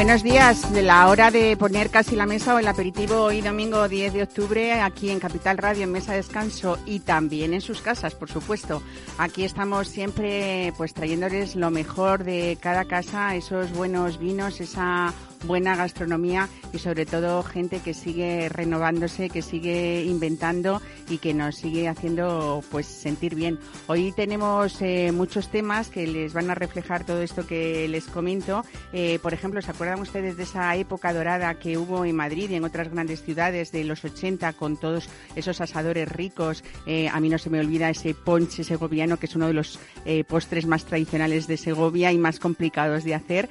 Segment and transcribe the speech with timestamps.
[0.00, 4.14] Buenos días, la hora de poner casi la mesa o el aperitivo hoy domingo 10
[4.14, 8.14] de octubre aquí en Capital Radio en Mesa de Descanso y también en sus casas,
[8.14, 8.82] por supuesto.
[9.18, 15.12] Aquí estamos siempre pues trayéndoles lo mejor de cada casa, esos buenos vinos, esa
[15.44, 21.56] buena gastronomía y sobre todo gente que sigue renovándose, que sigue inventando y que nos
[21.56, 23.58] sigue haciendo pues sentir bien.
[23.86, 28.64] Hoy tenemos eh, muchos temas que les van a reflejar todo esto que les comento.
[28.92, 32.54] Eh, por ejemplo, ¿se acuerdan ustedes de esa época dorada que hubo en Madrid y
[32.54, 36.62] en otras grandes ciudades de los 80 con todos esos asadores ricos?
[36.86, 39.78] Eh, a mí no se me olvida ese ponche segoviano que es uno de los
[40.26, 43.48] postres más tradicionales de Segovia y más complicados de hacer.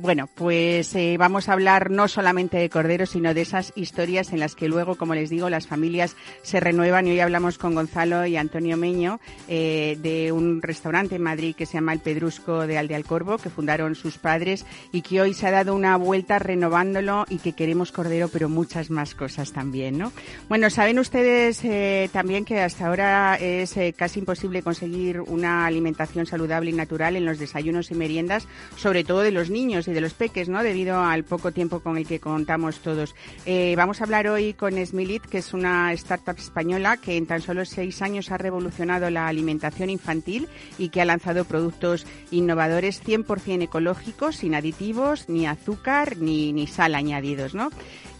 [0.00, 4.40] bueno, pues eh, vamos a hablar no solamente de corderos, sino de esas historias en
[4.40, 7.06] las que luego, como les digo, las familias se renuevan.
[7.06, 11.66] Y hoy hablamos con Gonzalo y Antonio Meño eh, de un restaurante en Madrid que
[11.66, 15.50] se llama El Pedrusco de Alcorbo, que fundaron sus padres y que hoy se ha
[15.50, 20.12] dado una vuelta renovándolo y que queremos cordero, pero muchas más cosas también, ¿no?
[20.48, 26.70] Bueno, saben ustedes eh, también que hasta ahora es casi imposible conseguir una alimentación saludable
[26.70, 30.14] y natural en los desayunos y meriendas, sobre todo de los niños y de los
[30.14, 30.62] peques, ¿no?
[30.92, 33.14] Al poco tiempo con el que contamos todos.
[33.46, 37.40] Eh, vamos a hablar hoy con Smilit, que es una startup española que en tan
[37.40, 43.62] solo seis años ha revolucionado la alimentación infantil y que ha lanzado productos innovadores 100%
[43.62, 47.70] ecológicos, sin aditivos, ni azúcar, ni, ni sal añadidos, ¿no?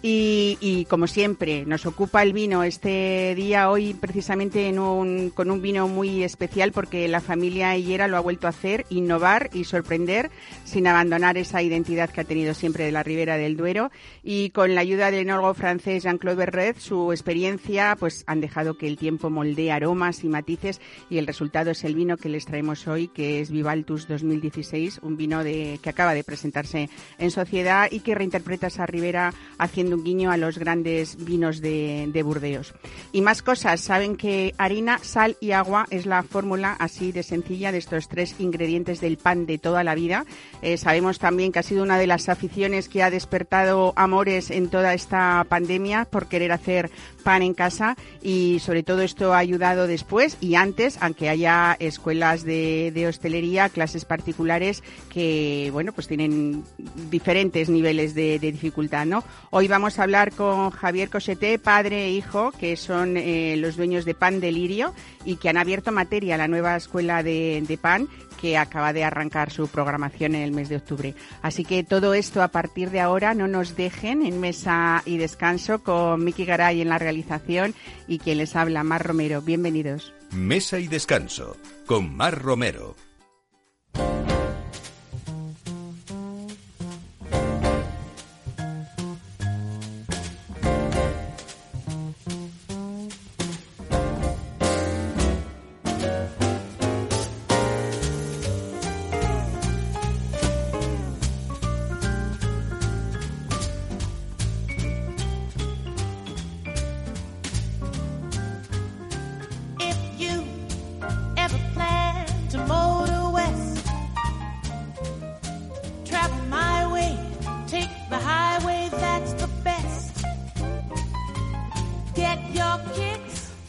[0.06, 6.22] Y, como siempre, nos ocupa el vino este día hoy precisamente con un vino muy
[6.22, 10.30] especial porque la familia Hillera lo ha vuelto a hacer, innovar y sorprender
[10.64, 13.90] sin abandonar esa identidad que ha tenido siempre de la Ribera del Duero.
[14.22, 18.86] Y con la ayuda del enólogo francés Jean-Claude Berret, su experiencia, pues han dejado que
[18.86, 22.86] el tiempo moldee aromas y matices y el resultado es el vino que les traemos
[22.88, 28.00] hoy, que es Vivaltus 2016, un vino de, que acaba de presentarse en sociedad y
[28.00, 32.74] que reinterpreta esa Ribera haciendo un guiño a los grandes vinos de, Burdeos.
[33.12, 37.72] Y más cosas, saben que harina, sal y agua es la fórmula así de sencilla
[37.72, 40.24] de estos tres ingredientes del pan de toda la vida.
[40.62, 44.68] Eh, sabemos también que ha sido una de las aficiones que ha despertado amores en
[44.68, 46.90] toda esta pandemia por querer hacer
[47.24, 52.44] pan en casa y sobre todo esto ha ayudado después y antes, aunque haya escuelas
[52.44, 56.62] de, hostelería, clases particulares que, bueno, pues tienen
[57.10, 59.24] diferentes niveles de, dificultad, ¿no?
[59.50, 64.04] Hoy vamos a hablar con Javier Coseté, padre e hijo, que son eh, los dueños
[64.04, 64.92] de Pan Delirio
[65.24, 68.08] y que han abierto materia la nueva escuela de, pan
[68.40, 71.14] que acaba de arrancar su programación en el mes de octubre.
[71.42, 75.82] Así que todo esto a partir de ahora no nos dejen en mesa y descanso
[75.82, 77.74] con Miki Garay en la realización
[78.06, 79.42] y quien les habla, Mar Romero.
[79.42, 80.12] Bienvenidos.
[80.32, 81.56] Mesa y descanso
[81.86, 82.96] con Mar Romero.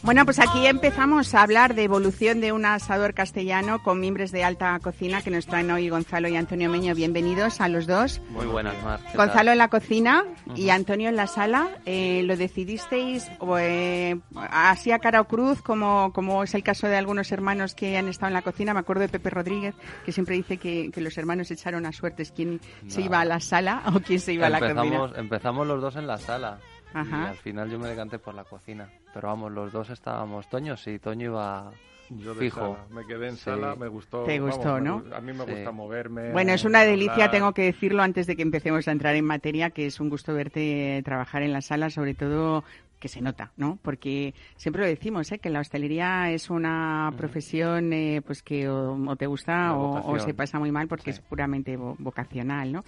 [0.06, 4.44] Bueno, pues aquí empezamos a hablar de evolución de un asador castellano con miembros de
[4.44, 6.94] alta cocina que nos traen hoy Gonzalo y Antonio Meño.
[6.94, 8.22] Bienvenidos a los dos.
[8.30, 9.00] Muy buenas, Mar.
[9.16, 10.22] Gonzalo en la cocina
[10.54, 11.70] y Antonio en la sala.
[11.86, 13.28] Eh, ¿Lo decidisteis
[13.58, 14.16] eh,
[14.48, 18.06] así a cara o cruz, como, como es el caso de algunos hermanos que han
[18.06, 18.74] estado en la cocina?
[18.74, 19.74] Me acuerdo de Pepe Rodríguez,
[20.04, 23.82] que siempre dice que, los hermanos echaron a suertes quién se iba a la sala
[23.92, 25.10] o quién se iba a la cocina.
[25.16, 26.60] Empezamos los dos en la sala.
[27.04, 28.88] Y al final yo me decanté por la cocina.
[29.12, 30.48] Pero vamos, los dos estábamos.
[30.48, 31.72] Toño sí, Toño iba
[32.10, 32.78] yo fijo.
[32.90, 34.24] Me quedé en sala, me gustó.
[34.24, 35.02] Te gustó, ¿no?
[35.12, 36.32] a mí me gusta moverme.
[36.32, 39.70] Bueno, es una delicia, tengo que decirlo antes de que empecemos a entrar en materia,
[39.70, 42.64] que es un gusto verte trabajar en la sala, sobre todo
[42.98, 43.78] que se nota, ¿no?
[43.82, 45.38] Porque siempre lo decimos, ¿eh?
[45.38, 50.58] que la hostelería es una profesión eh, pues que o, te gusta o, se pasa
[50.58, 52.84] muy mal porque es puramente vocacional, ¿no?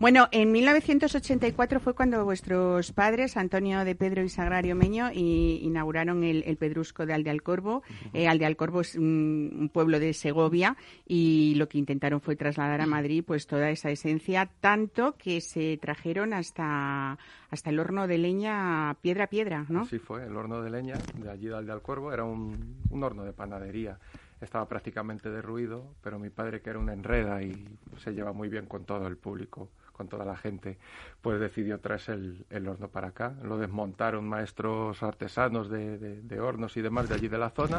[0.00, 6.56] Bueno, en 1984 fue cuando vuestros padres, Antonio de Pedro y Sagrario Meño, inauguraron el,
[6.56, 7.82] Pedrusco de Aldealcorvo.
[8.12, 10.76] Eh, Aldealcorvo es un, pueblo de Segovia
[11.06, 15.78] y lo que intentaron fue trasladar a Madrid pues toda esa esencia, tanto que se
[15.78, 17.18] trajeron hasta,
[17.52, 19.84] hasta el horno de leña piedra a piedra ¿no?
[19.84, 23.98] Sí, fue el horno de leña de allí de Aldealcuervo, era un, horno de panadería.
[24.40, 27.68] Estaba prácticamente derruido, pero mi padre, que era una enreda y
[27.98, 30.78] se lleva muy bien con todo el público, con toda la gente,
[31.20, 33.34] pues decidió traerse el, horno para acá.
[33.44, 37.78] Lo desmontaron maestros artesanos de hornos y demás de allí de la zona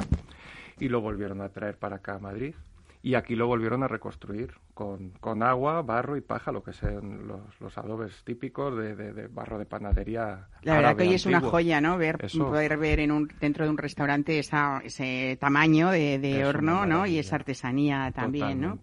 [0.80, 2.54] y lo volvieron a traer para acá a Madrid
[3.05, 7.27] y aquí lo volvieron a reconstruir con, con agua, barro y paja, lo que sean
[7.27, 10.47] los, los adobes típicos de, de, barro de panadería.
[10.61, 11.97] La verdad que hoy es una joya, ¿no?
[11.97, 16.85] Ver, poder ver en un, dentro de un restaurante esa, ese tamaño de, de horno,
[16.85, 17.05] ¿no?
[17.05, 18.79] Y esa artesanía también, ¿no?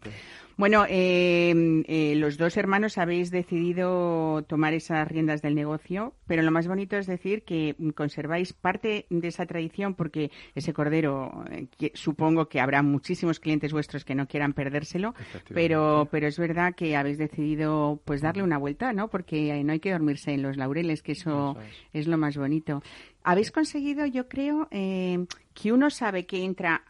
[0.60, 1.54] Bueno, eh,
[1.86, 6.98] eh, los dos hermanos habéis decidido tomar esas riendas del negocio, pero lo más bonito
[6.98, 12.82] es decir que conserváis parte de esa tradición porque ese cordero, eh, supongo que habrá
[12.82, 15.14] muchísimos clientes vuestros que no quieran perdérselo,
[15.48, 19.08] pero, pero es verdad que habéis decidido pues darle una vuelta, ¿no?
[19.08, 21.56] Porque no hay que dormirse en los laureles, que eso,
[21.94, 22.06] es.
[22.06, 22.82] lo más bonito.
[23.24, 26.82] Habéis conseguido, yo creo, que uno sabe que entra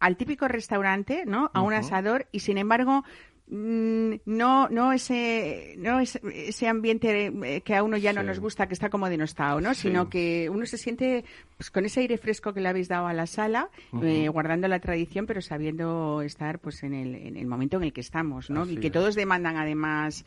[0.00, 1.50] al típico restaurante, ¿no?
[1.54, 3.04] A un asador y sin embargo
[3.48, 8.74] no no ese no ese ambiente eh, que a uno ya no nos gusta que
[8.74, 11.24] está como denostado no sino que uno se siente
[11.56, 13.70] pues con ese aire fresco que le habéis dado a la sala
[14.02, 17.92] eh, guardando la tradición pero sabiendo estar pues en el, en el momento en el
[17.92, 20.24] que estamos no y que todos demandan además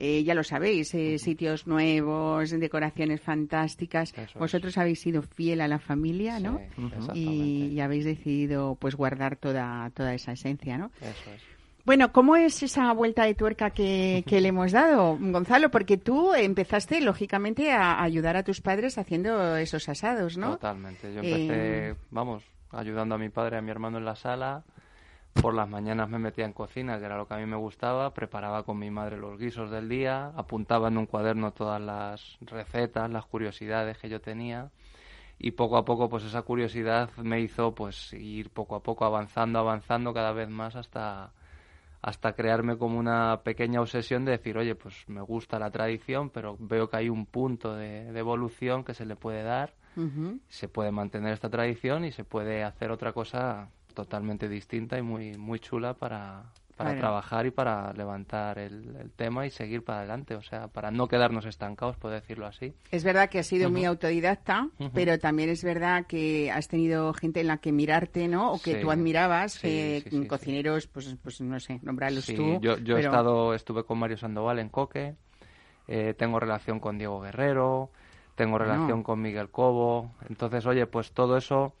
[0.00, 4.14] eh, ya lo sabéis, eh, sitios nuevos, decoraciones fantásticas.
[4.38, 6.60] Vosotros habéis sido fiel a la familia, ¿no?
[7.14, 10.92] y, habéis decidido pues guardar toda, toda esa esencia, ¿no?
[11.88, 15.70] Bueno, ¿cómo es esa vuelta de tuerca que, que, le hemos dado, Gonzalo?
[15.70, 20.50] Porque tú empezaste, lógicamente, a ayudar a tus padres haciendo esos asados, ¿no?
[20.50, 21.10] Totalmente.
[21.14, 24.64] Yo empecé, eh, vamos, ayudando a mi padre y a mi hermano en la sala
[25.40, 28.12] por las mañanas me metía en cocina, que era lo que a mí me gustaba,
[28.12, 33.10] preparaba con mi madre los guisos del día, apuntaba en un cuaderno todas las recetas,
[33.10, 34.68] las curiosidades que yo tenía
[35.38, 39.58] y poco a poco pues esa curiosidad me hizo pues ir poco a poco avanzando,
[39.58, 41.32] avanzando cada vez más hasta
[42.00, 46.56] hasta crearme como una pequeña obsesión de decir, oye, pues me gusta la tradición, pero
[46.58, 49.74] veo que hay un punto de, evolución que se le puede dar,
[50.48, 55.36] se puede mantener esta tradición y se puede hacer otra cosa totalmente distinta y muy,
[55.36, 60.42] muy chula para, para trabajar y para levantar el, tema y seguir para adelante, o
[60.42, 62.72] sea, para no quedarnos estancados, puedo decirlo así.
[62.92, 67.40] Es verdad que has sido muy autodidacta, pero también es verdad que has tenido gente
[67.40, 68.52] en la que mirarte, ¿no?
[68.52, 69.60] O que tú admirabas,
[70.28, 72.60] cocineros, pues, pues no sé, nombrarlos tú.
[72.60, 75.16] Yo, yo he estado, estuve con Mario Sandoval en Coque,
[75.88, 77.90] eh, tengo relación con Diego Guerrero,
[78.36, 81.74] tengo relación con Miguel Cobo, entonces, oye, pues todo eso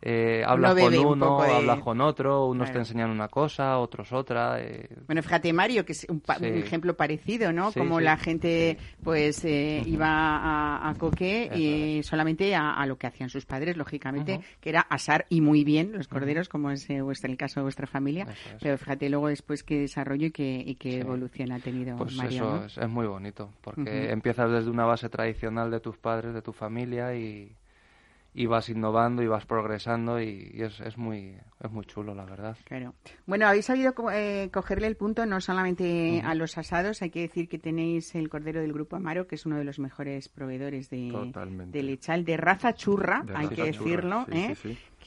[0.00, 4.60] eh, hablas con uno, hablas con otro, unos te enseñan una cosa, otros otra.
[4.60, 4.88] Eh.
[5.06, 7.72] Bueno, fíjate Mario, que es un, ejemplo parecido, ¿no?
[7.72, 13.28] Como la gente pues eh, iba a, a Coque y solamente a, lo que hacían
[13.28, 17.36] sus padres, lógicamente, que era asar y muy bien los corderos, como es vuestro, el
[17.36, 18.26] caso de vuestra familia.
[18.60, 22.64] Pero fíjate luego después qué desarrollo y qué, y qué evolución ha tenido pues Mario.
[22.64, 26.52] Eso es, muy bonito, porque empiezas desde una base tradicional de tus padres, de tu
[26.52, 27.52] familia y
[28.34, 32.56] y vas innovando y vas progresando y, es, es, muy es muy chulo la verdad.
[32.64, 32.94] Claro.
[33.26, 37.48] Bueno habéis sabido eh, cogerle el punto no solamente a los asados hay que decir
[37.48, 41.32] que tenéis el cordero del grupo Amaro que es uno de los mejores proveedores de,
[41.66, 44.54] de lechal de raza churra hay que decirlo ¿eh?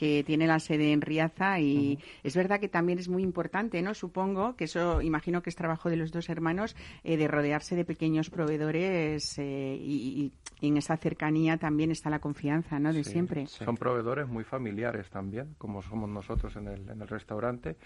[0.02, 3.94] Que tiene la sede en Riaza y es verdad que también es muy importante, ¿no?
[3.94, 7.86] Supongo que eso, imagino que es trabajo de los dos hermanos, eh, de rodearse de
[7.86, 12.92] pequeños proveedores eh, y, en esa cercanía también está la confianza, ¿no?
[12.92, 13.46] De siempre.
[13.46, 17.78] Son proveedores muy familiares también, como somos nosotros en el, en el restaurante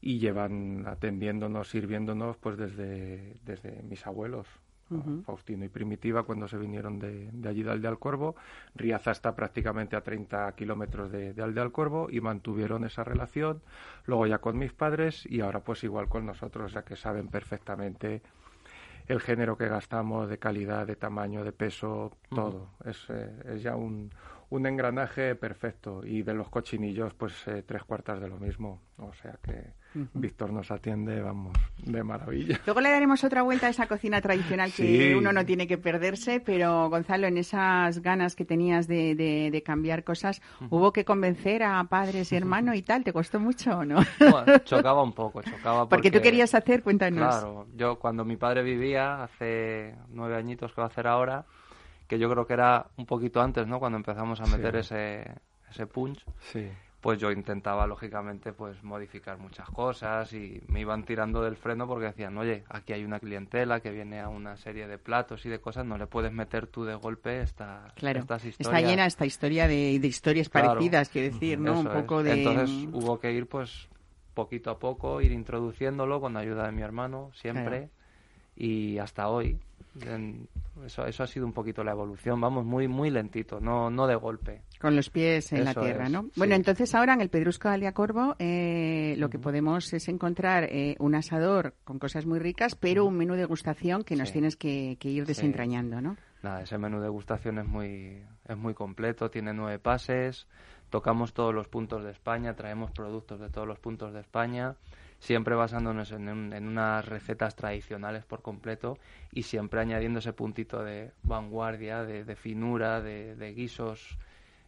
[0.00, 4.46] y llevan atendiéndonos, sirviéndonos pues desde, desde mis abuelos.
[5.24, 8.36] Faustino y Primitiva cuando se vinieron de, allí de Aldealcorvo.
[8.74, 13.62] Riaza está prácticamente a 30 kilómetros de, de Aldealcorvo y mantuvieron esa relación.
[14.06, 18.22] Luego ya con mis padres y ahora pues igual con nosotros, ya que saben perfectamente
[19.08, 22.68] el género que gastamos, de calidad, de tamaño, de peso, todo.
[22.84, 24.10] es, eh, es, ya un,
[24.52, 28.82] un engranaje perfecto y de los cochinillos pues eh, tres cuartas de lo mismo.
[28.98, 29.72] O sea que
[30.12, 32.60] Víctor nos atiende, vamos, de maravilla.
[32.66, 36.40] Luego le daremos otra vuelta a esa cocina tradicional que uno no tiene que perderse,
[36.40, 41.82] pero Gonzalo, en esas ganas que tenías de, de, cambiar cosas, ¿hubo que convencer a
[41.84, 43.04] padres y hermanos y tal?
[43.04, 44.00] ¿Te costó mucho o no?
[44.64, 45.88] chocaba un poco, chocaba.
[45.88, 47.36] Porque, tú querías hacer, cuéntanos.
[47.36, 51.46] Claro, yo cuando mi padre vivía, hace nueve añitos que va a hacer ahora,
[52.12, 53.78] que yo creo que era un poquito antes, ¿no?
[53.78, 55.24] Cuando empezamos a meter ese,
[55.70, 56.22] ese punch.
[56.40, 56.68] Sí
[57.00, 62.06] pues yo intentaba lógicamente pues modificar muchas cosas y me iban tirando del freno porque
[62.06, 65.58] decían, oye, aquí hay una clientela que viene a una serie de platos y de
[65.58, 68.60] cosas, no le puedes meter tú de golpe esta, estas historias.
[68.60, 71.80] Está llena esta historia de, de historias parecidas, quiero decir, ¿no?
[71.80, 72.34] Un poco de...
[72.34, 73.88] Entonces hubo que ir pues
[74.32, 77.90] poquito a poco, ir introduciéndolo con ayuda de mi hermano, siempre,
[78.54, 79.58] y hasta hoy.
[80.84, 84.14] Eso, eso ha sido un poquito la evolución, vamos, muy muy lentito, no, no de
[84.14, 84.62] golpe.
[84.80, 86.30] Con los pies en la tierra, ¿no?
[86.34, 90.96] Bueno, entonces ahora en el Pedrusco de Aliacorvo eh, lo que podemos es encontrar eh,
[90.98, 94.96] un asador con cosas muy ricas, pero un menú de degustación que nos tienes que,
[95.02, 96.16] ir desentrañando, ¿no?
[96.42, 100.48] Nada, ese menú de degustación es muy, es muy completo, tiene nueve pases,
[100.90, 104.74] tocamos todos los puntos de España, traemos productos de todos los puntos de España
[105.22, 108.98] siempre basándonos en, unas recetas tradicionales por completo
[109.32, 114.18] y siempre añadiendo ese puntito de vanguardia, de, finura, de, guisos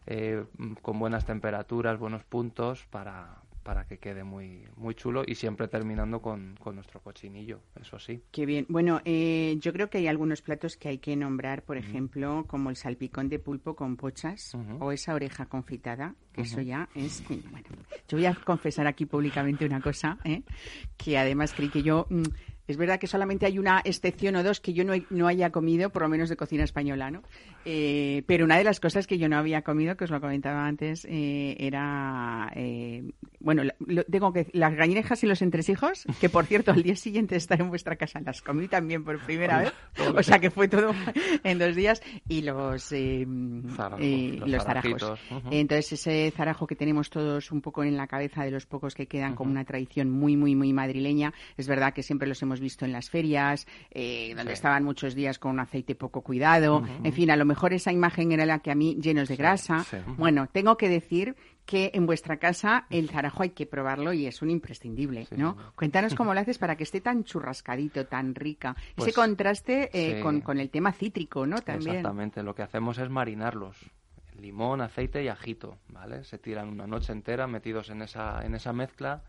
[0.07, 0.45] eh,
[0.81, 6.23] con buenas temperaturas, buenos puntos para, para que quede muy, muy chulo y siempre terminando
[6.23, 8.23] con, nuestro cochinillo, eso sí.
[8.31, 8.65] Qué bien.
[8.69, 12.71] Bueno, eh, yo creo que hay algunos platos que hay que nombrar, por ejemplo, como
[12.71, 17.25] el salpicón de pulpo con pochas o esa oreja confitada, que eso ya es...
[17.51, 17.69] Bueno,
[18.09, 20.43] yo voy a confesar aquí públicamente una cosa, ¿eh?
[20.97, 22.07] que además creí que yo...
[22.67, 25.91] Es verdad que solamente hay una excepción o dos que yo no, no haya comido,
[25.91, 27.23] por lo menos de cocina española, ¿no?
[27.67, 30.67] Eh, pero una de las cosas que yo no había comido, que os lo comentaba
[30.67, 33.63] antes, eh, era, eh, bueno,
[34.11, 37.69] tengo que las gallinejas y los entresijos, que por cierto al día siguiente estar en
[37.69, 39.73] vuestra casa las comí también por primera vez,
[40.15, 40.95] o sea que fue todo
[41.43, 45.21] en dos días, y los, los, zarajos.
[45.51, 49.07] Entonces ese zarajo que tenemos todos un poco en la cabeza de los pocos que
[49.07, 52.85] quedan como una tradición muy, muy, muy madrileña, es verdad que siempre los hemos visto
[52.85, 57.37] en las ferias, donde estaban muchos días con un aceite poco cuidado, en fin, a
[57.37, 59.85] lo mejor esa imagen era la que a mí, llenos de grasa.
[60.17, 64.43] Bueno, tengo que decir que en vuestra casa el zarajo hay que probarlo y es
[64.43, 65.57] un imprescindible, ¿no?
[65.75, 68.77] Cuéntanos cómo lo haces para que esté tan churrascadito, tan rica.
[68.79, 71.61] Ese pues, contraste eh, con, el tema cítrico, ¿no?
[71.61, 71.97] También.
[71.97, 73.79] Exactamente, lo que hacemos es marinarlos.
[74.39, 76.25] Limón, aceite y ajito, ¿vale?
[76.25, 79.23] Se tiran una noche entera metidos en esa, en esa mezcla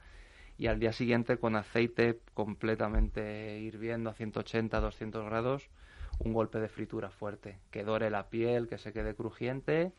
[0.57, 5.69] y al día siguiente con aceite completamente hirviendo a 180, 200 grados
[6.19, 9.91] un golpe de fritura fuerte, que dore la piel, que se quede crujiente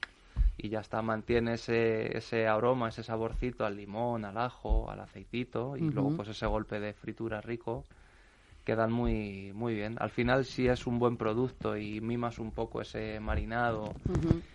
[0.57, 5.77] y ya está, mantiene ese, ese aroma, ese saborcito al limón, al ajo, al aceitito
[5.77, 7.85] y luego pues ese golpe de fritura rico
[8.65, 9.97] quedan muy muy bien.
[10.01, 13.95] Al final si es un buen producto y mimas un poco ese marinado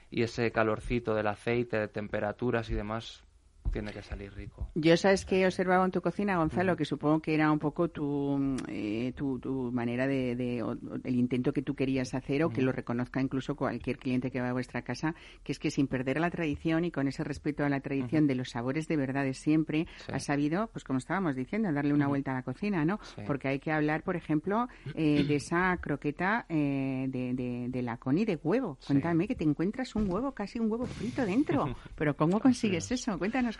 [0.09, 3.23] y ese calorcito del aceite, de temperaturas y demás,
[3.71, 4.69] tiene que salir rico.
[4.75, 7.89] Yo sabes que he observado en tu cocina, Gonzalo, que supongo que era un poco
[7.89, 10.63] tu, eh, tu, manera de,
[11.03, 14.49] el intento que tú querías hacer o que lo reconozca incluso cualquier cliente que va
[14.49, 17.69] a vuestra casa, que es que sin perder la tradición y con ese respeto a
[17.69, 21.71] la tradición de los sabores de verdad de siempre, has sabido, pues como estábamos diciendo,
[21.71, 22.99] darle una vuelta a la cocina, ¿no?
[23.25, 28.17] Porque hay que hablar, por ejemplo, eh, de esa croqueta eh, de, de, de lacón
[28.17, 28.77] y de huevo.
[28.85, 31.75] Cuéntame que te encuentras un huevo, casi un huevo frito dentro.
[31.95, 33.17] Pero ¿cómo consigues eso?
[33.17, 33.57] Cuéntanos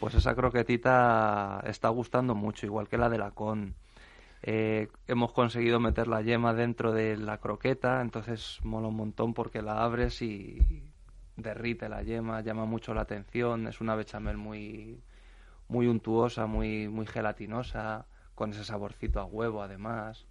[0.00, 3.74] pues esa croquetita está gustando mucho, igual que la de la con.
[4.42, 9.62] Eh, hemos conseguido meter la yema dentro de la croqueta, entonces mola un montón porque
[9.62, 10.82] la abres y
[11.36, 15.00] derrite la yema, llama mucho la atención, es una bechamel muy
[15.68, 20.26] muy untuosa, muy muy gelatinosa, con ese saborcito a huevo además.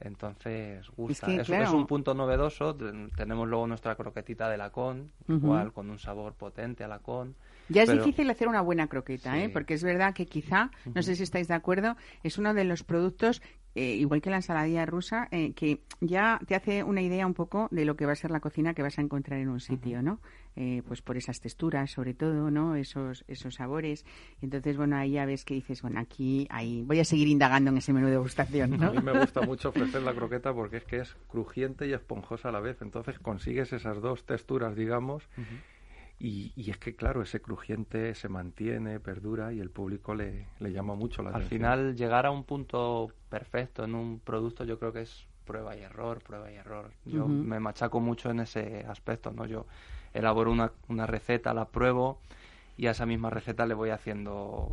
[0.00, 1.30] Entonces gusta.
[1.30, 2.76] Es, es, un punto novedoso.
[3.16, 7.36] Tenemos luego nuestra croquetita de lacón, igual con un sabor potente a lacón.
[7.68, 9.48] Ya es difícil hacer una buena croqueta, ¿eh?
[9.48, 12.82] porque es verdad que quizá, no sé si estáis de acuerdo, es uno de los
[12.82, 13.40] productos
[13.74, 17.68] eh, igual que la ensaladilla rusa, eh, que ya te hace una idea un poco
[17.70, 20.02] de lo que va a ser la cocina que vas a encontrar en un sitio,
[20.02, 20.20] ¿no?
[20.56, 22.76] Eh, pues por esas texturas, sobre todo, ¿no?
[22.76, 24.04] Esos, esos sabores.
[24.42, 27.78] Entonces, bueno, ahí ya ves que dices, bueno, aquí, ahí, voy a seguir indagando en
[27.78, 28.88] ese menú de degustación, ¿no?
[28.88, 32.50] A mí me gusta mucho ofrecer la croqueta porque es que es crujiente y esponjosa
[32.50, 32.82] a la vez.
[32.82, 35.26] Entonces consigues esas dos texturas, digamos,
[36.24, 41.20] y, es que, claro, ese crujiente se mantiene, perdura y el público le, llama mucho
[41.20, 41.64] la atención.
[41.64, 45.76] Al final, llegar a un punto perfecto en un producto yo creo que es prueba
[45.76, 46.92] y error, prueba y error.
[47.04, 49.46] Yo me machaco mucho en ese aspecto, ¿no?
[49.46, 49.66] Yo
[50.14, 52.20] elaboro una, una receta, la pruebo
[52.76, 54.68] y a esa misma receta le voy haciendo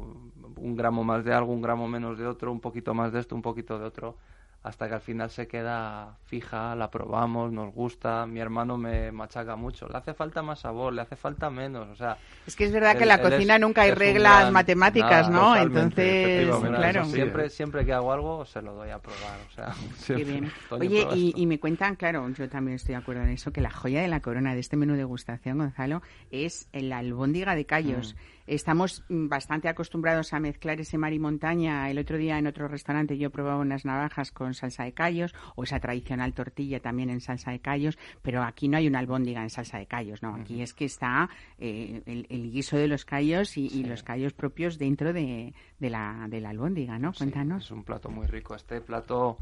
[0.55, 3.35] un gramo más de algo, un gramo menos de otro, un poquito más de esto,
[3.35, 4.17] un poquito de otro,
[4.61, 9.55] hasta que al final se queda fija, la probamos, nos gusta, mi hermano me machaca
[9.55, 12.17] mucho, le hace falta más sabor, le hace falta menos, o sea...
[12.45, 15.55] Es que es verdad que en la cocina nunca hay reglas matemáticas, ¿no?
[15.55, 17.05] Entonces, claro.
[17.05, 19.73] Siempre, siempre que hago algo se lo doy a probar, o sea...
[20.17, 20.51] Qué bien.
[20.71, 23.71] Oye, y, y, me cuentan, claro, yo también estoy de acuerdo en eso, que la
[23.71, 26.01] joya de la corona de este menú de degustación, Gonzalo,
[26.31, 28.13] es el albóndiga de callos.
[28.13, 28.39] Mm.
[28.49, 31.87] Estamos bastante acostumbrados a mezclar ese mar y montaña.
[31.91, 35.63] El otro día en otro restaurante yo probaba unas navajas con salsa de callos o
[35.63, 39.49] esa tradicional tortilla también en salsa de callos, pero aquí no hay una albóndiga en
[39.49, 40.35] salsa de callos, ¿no?
[40.35, 45.13] Aquí es que está eh, el, guiso de los callos y, los callos propios dentro
[45.13, 47.13] de, la, de la albóndiga, ¿no?
[47.13, 47.65] Cuéntanos.
[47.65, 48.55] es un plato muy rico.
[48.55, 49.37] Este plato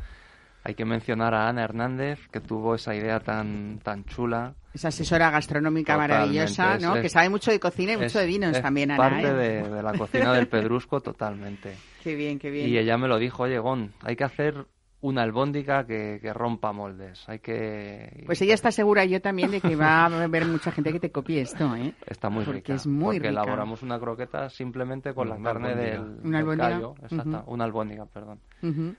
[0.68, 4.54] hay que mencionar a Ana Hernández, que tuvo esa idea tan, tan chula.
[4.74, 6.96] Esa asesora gastronómica maravillosa, ¿no?
[6.96, 8.98] que sabe mucho de cocina y mucho de vinos también, Ana.
[8.98, 9.34] parte ¿eh?
[9.34, 11.74] de, de, la cocina del Pedrusco totalmente.
[12.04, 12.70] Qué bien, qué bien.
[12.70, 14.66] Y ella me lo dijo, oye, Gon, hay que hacer
[15.00, 17.24] una albóndiga que, rompa moldes.
[17.30, 18.24] Hay que...
[18.26, 21.12] Pues ella está segura, yo también, de que va a haber mucha gente que te
[21.12, 21.94] copie esto, ¿eh?
[22.08, 26.96] Está muy porque es muy porque elaboramos una croqueta simplemente con la carne del, callo.
[27.04, 28.40] Exacto, una albóndiga, perdón.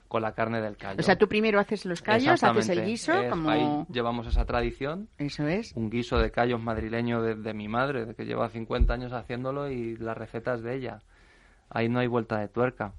[0.06, 1.00] Con la carne del callo.
[1.00, 3.50] O sea, tú primero haces los callos, haces el guiso, como...
[3.50, 5.08] Ahí llevamos esa tradición.
[5.18, 5.72] Eso es.
[5.74, 9.68] Un guiso de callos madrileño de, de mi madre, de que lleva 50 años haciéndolo
[9.68, 11.00] y las recetas de ella.
[11.70, 12.94] Ahí no hay vuelta de tuerca.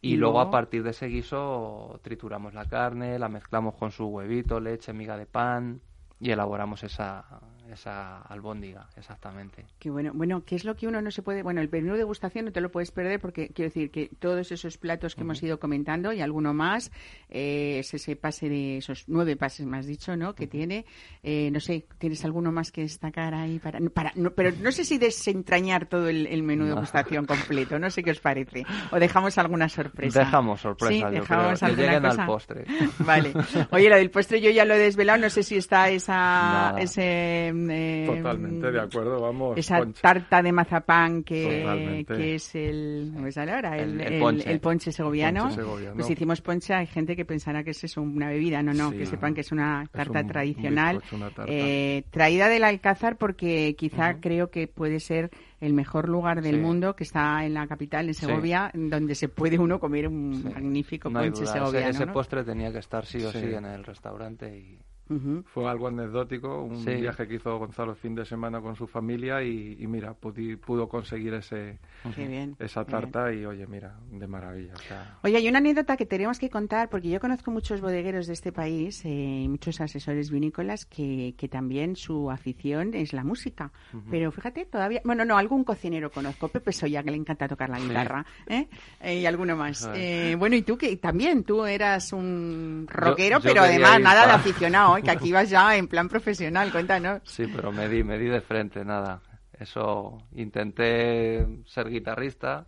[0.00, 4.60] Y, luego a partir de ese guiso trituramos la carne, la mezclamos con su huevito,
[4.60, 5.80] leche, miga de pan
[6.20, 7.24] y elaboramos esa,
[7.72, 9.64] esa albóndiga, exactamente.
[9.78, 10.12] Qué bueno.
[10.14, 11.42] Bueno, ¿qué es lo que uno no se puede...?
[11.42, 14.50] Bueno, el menú de degustación no te lo puedes perder porque quiero decir que todos
[14.52, 16.90] esos platos que hemos ido comentando y alguno más,
[17.28, 20.86] eh, es ese pase de esos nueve pases, más dicho, ¿no?, que tiene.
[21.22, 23.80] Eh, no sé, ¿tienes alguno más que destacar ahí para...?
[23.90, 28.02] para no, pero no sé si desentrañar todo el, menú de degustación completo, no sé
[28.02, 28.64] qué os parece.
[28.90, 30.20] ¿O dejamos alguna sorpresa?
[30.20, 32.64] Dejamos sorpresa, dejamos que lleguen al postre.
[33.00, 33.32] Vale.
[33.70, 36.74] Oye, la del postre yo ya lo he desvelado, no sé si está esa...
[36.78, 39.58] ese eh, Totalmente de acuerdo, vamos.
[39.58, 44.92] Esa tarta de mazapán que, que es el, El, ponche.
[44.92, 45.50] segoviano.
[45.94, 48.62] Pues hicimos ponche, hay gente que pensará que es eso, una bebida.
[48.62, 51.02] No, no, que sepan que es una tarta tradicional.
[51.46, 56.94] Eh, traída del Alcázar porque quizá creo que puede ser el mejor lugar del mundo
[56.94, 61.46] que está en la capital, en Segovia, donde se puede uno comer un magnífico ponche
[61.46, 61.88] segoviano.
[61.88, 64.78] Ese, postre tenía que estar sí o sí, en el restaurante y
[65.52, 69.42] fue algo anecdótico, un viaje que hizo Gonzalo el fin de semana con su familia
[69.42, 71.78] y, mira, pudo conseguir ese
[72.58, 74.74] esa tarta y oye, mira, de maravilla.
[75.22, 78.52] Oye, hay una anécdota que tenemos que contar porque yo conozco muchos bodegueros de este
[78.52, 83.72] país eh, y muchos asesores vinícolas que, que, también su afición es la música.
[84.10, 87.78] Pero fíjate, todavía, bueno, no, algún cocinero conozco, Pepe Soya, que le encanta tocar la
[87.78, 88.68] guitarra, ¿eh?
[89.00, 89.20] ¿eh?
[89.20, 89.88] y alguno más.
[89.94, 94.97] Eh, bueno, y tú que también, tú eras un rockero, pero además nada de aficionado
[95.02, 97.20] que aquí vas ya en plan profesional, cuéntanos.
[97.24, 99.20] Sí, pero me di, me di de frente, nada.
[99.58, 102.64] Eso, intenté ser guitarrista,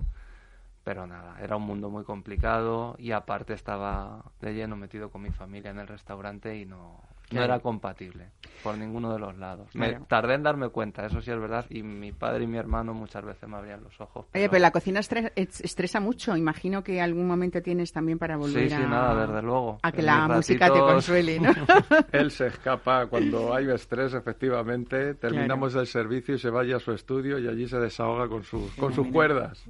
[0.83, 5.31] pero nada, era un mundo muy complicado y aparte estaba de lleno metido con mi
[5.31, 8.29] familia en el restaurante y no, no era compatible
[8.63, 9.69] por ninguno de los lados.
[9.75, 12.95] Me tardé en darme cuenta, eso sí es verdad, y mi padre y mi hermano
[12.95, 14.27] muchas veces me abrían los ojos.
[14.35, 16.37] Oye, pero la cocina estresa, mucho.
[16.37, 19.79] Imagino que algún momento tienes también para volver sí, sí, nada, desde luego.
[19.83, 21.51] A que la música te consuele, ¿no?
[22.13, 25.15] Él se escapa cuando hay estrés, efectivamente.
[25.15, 28.71] Terminamos el servicio y se vaya a su estudio y allí se desahoga con, sus
[28.75, 29.65] con sus cuerdas.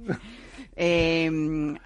[0.75, 1.29] Eh,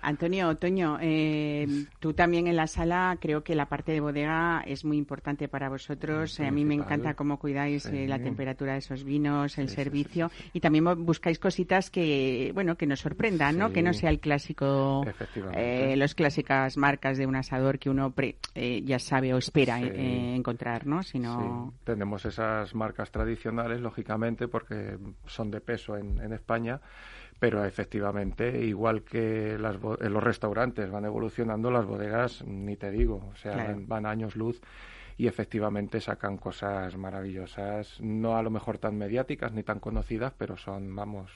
[0.02, 4.86] Antonio, Otoño, eh, tú también en la sala creo que la parte de bodega es
[4.86, 6.40] muy importante para vosotros.
[6.40, 10.60] a mí me encanta cómo cuidáis eh, la temperatura de esos vinos, el servicio y
[10.60, 13.72] también buscáis cositas que, bueno, que nos sorprendan, ¿no?
[13.72, 15.06] Que no sea el clásico,
[15.54, 18.14] eh, las clásicas marcas de un asador que uno
[18.54, 21.04] eh, ya sabe o espera encontrar, ¿no?
[21.04, 21.74] Sino...
[21.84, 26.80] Tenemos esas marcas tradicionales, lógicamente, porque son de peso en, en España
[27.40, 33.36] pero efectivamente, igual que las, los restaurantes van evolucionando, las bodegas, ni te digo, o
[33.36, 34.62] sea, van, años luz
[35.18, 40.58] y efectivamente sacan cosas maravillosas, no a lo mejor tan mediáticas ni tan conocidas, pero
[40.58, 41.32] son, vamos,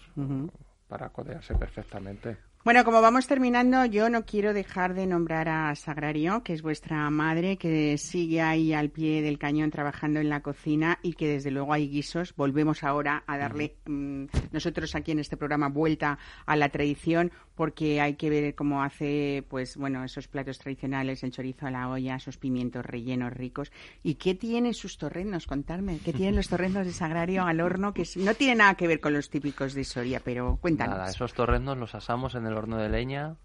[0.88, 2.38] para codearse perfectamente.
[2.70, 7.10] Bueno, como vamos terminando, yo no quiero dejar de nombrar a Sagrario, que es vuestra
[7.10, 11.50] madre, que sigue ahí al pie del cañón trabajando en la cocina y que desde
[11.50, 12.36] luego hay guisos.
[12.36, 18.00] Volvemos ahora a darle mm, nosotros aquí en este programa vuelta a la tradición porque
[18.00, 22.16] hay que ver cómo hace, pues bueno, esos platos tradicionales, el chorizo a la olla,
[22.16, 23.72] esos pimientos rellenos ricos.
[24.04, 25.46] ¿Y qué tiene sus torrendos?
[25.46, 27.94] Contarme, ¿qué tienen los torrendos de Sagrario al horno?
[27.94, 31.00] Que no tiene nada que ver con los típicos de Soria, pero cuéntanos.
[31.00, 33.36] Nada, esos torrendos los asamos en el horno de leña,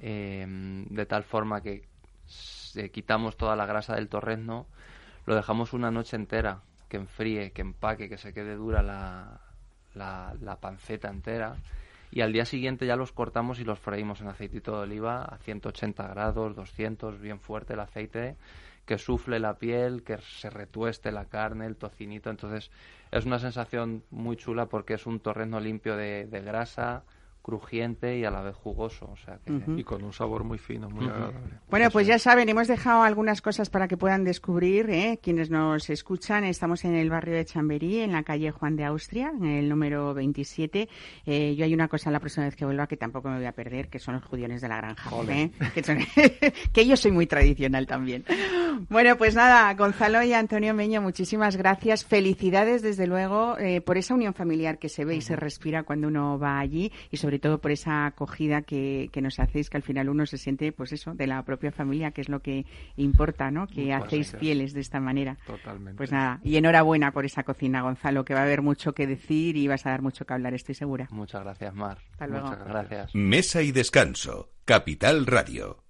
[0.00, 1.84] em, de tal forma que
[2.92, 4.66] quitamos toda la grasa del torrezno,
[5.26, 9.40] lo dejamos una noche entera, que enfríe, que empaque, que se quede dura la,
[9.94, 11.56] la, panceta entera
[12.10, 15.36] y al día siguiente ya los cortamos y los freímos en aceitito de oliva a
[15.38, 18.36] 180 grados, 200, bien fuerte el aceite,
[18.86, 22.30] que sufle la piel, que se retueste la carne, el tocinito.
[22.30, 22.70] Entonces
[23.10, 27.02] es una sensación muy chula porque es un torrezno limpio de grasa,
[27.48, 29.08] crujiente y a la vez jugoso.
[29.10, 29.38] O sea
[29.74, 31.38] Y con un sabor muy fino, muy agradable.
[31.70, 35.18] Bueno, pues ya saben, hemos dejado algunas cosas para que puedan descubrir ¿eh?
[35.22, 36.44] quienes nos escuchan.
[36.44, 40.12] Estamos en el barrio de Chamberí, en la calle Juan de Austria, en el número
[40.12, 40.90] 27.
[41.24, 43.52] Eh, yo hay una cosa la próxima vez que vuelva que tampoco me voy a
[43.52, 45.10] perder, que son los judiones de la granja.
[45.30, 45.50] ¿eh?
[46.74, 48.26] que, yo soy muy tradicional también.
[48.90, 52.04] Bueno, pues nada, Gonzalo y Antonio Meño, muchísimas gracias.
[52.04, 53.56] Felicidades, desde luego,
[53.86, 57.16] por esa unión familiar que se ve y se respira cuando uno va allí y
[57.16, 60.72] sobre todo por esa acogida que, que, nos hacéis, que al final uno se siente,
[60.72, 63.66] pues eso, de la propia familia, que es lo que importa, ¿no?
[63.66, 65.36] Que hacéis fieles de esta manera.
[65.46, 65.96] Totalmente.
[65.96, 69.56] Pues nada, y enhorabuena por esa cocina, Gonzalo, que va a haber mucho que decir
[69.56, 71.08] y vas a dar mucho que hablar, estoy segura.
[71.10, 71.98] Muchas gracias, Mar.
[72.12, 72.48] Hasta luego.
[72.48, 73.14] Muchas gracias.
[73.14, 75.87] Mesa y descanso, Capital Radio.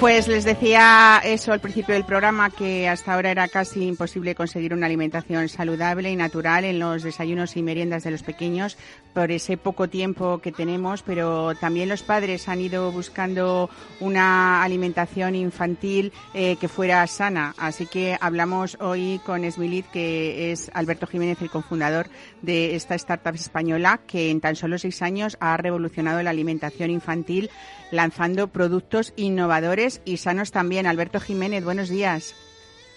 [0.00, 4.72] Pues les decía eso al principio del programa, que hasta ahora era casi imposible conseguir
[4.72, 8.78] una alimentación saludable y natural en los desayunos y meriendas de los pequeños
[9.12, 13.68] por ese poco tiempo que tenemos, pero también los padres han ido buscando
[14.00, 17.54] una alimentación infantil eh, que fuera sana.
[17.58, 22.08] Así que hablamos hoy con Esmilit, que es Alberto Jiménez, el cofundador
[22.40, 27.50] de esta startup española, que en tan solo seis años ha revolucionado la alimentación infantil
[27.90, 30.86] lanzando productos innovadores y sanos también.
[30.86, 32.34] Alberto Jiménez, buenos días.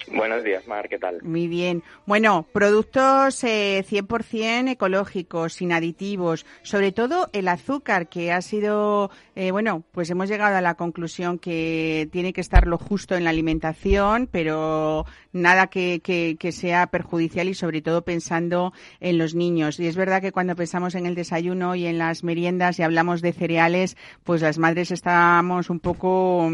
[0.07, 1.21] Buenos días, Mar, ¿qué tal?
[1.23, 1.83] Muy bien.
[2.05, 9.51] Bueno, productos eh, 100% ecológicos, sin aditivos, sobre todo el azúcar, que ha sido, eh,
[9.51, 13.29] bueno, pues hemos llegado a la conclusión que tiene que estar lo justo en la
[13.29, 19.79] alimentación, pero nada que, que, que sea perjudicial y sobre todo pensando en los niños.
[19.79, 23.21] Y es verdad que cuando pensamos en el desayuno y en las meriendas y hablamos
[23.21, 26.49] de cereales, pues las madres estamos un poco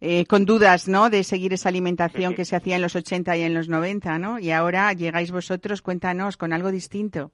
[0.00, 1.10] eh, con dudas, ¿no?
[1.10, 4.38] De seguir esa alimentación que se hacía en los 80 y en los 90, ¿no?
[4.38, 7.32] Y ahora llegáis vosotros, cuéntanos, con algo distinto.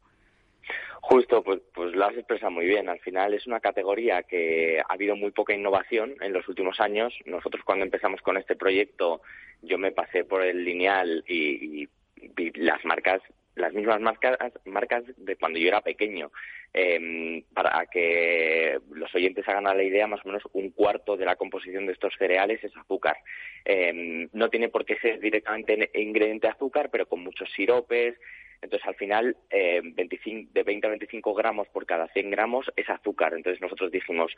[1.00, 2.88] Justo, pues, pues lo has expresado muy bien.
[2.88, 7.14] Al final es una categoría que ha habido muy poca innovación en los últimos años.
[7.26, 9.20] Nosotros cuando empezamos con este proyecto,
[9.62, 11.88] yo me pasé por el lineal y, y
[12.34, 13.22] vi las marcas
[13.56, 16.30] las mismas marcas, marcas de cuando yo era pequeño.
[16.72, 21.36] Em, para que los oyentes hagan la idea, más o menos un cuarto de la
[21.36, 23.16] composición de estos cereales es azúcar.
[23.64, 28.18] Em, no tiene por qué ser directamente ingrediente azúcar, pero con muchos siropes.
[28.60, 33.34] Entonces, al final, eh, de 20 a 25 gramos por cada 100 gramos es azúcar.
[33.34, 34.32] Entonces, nosotros dijimos,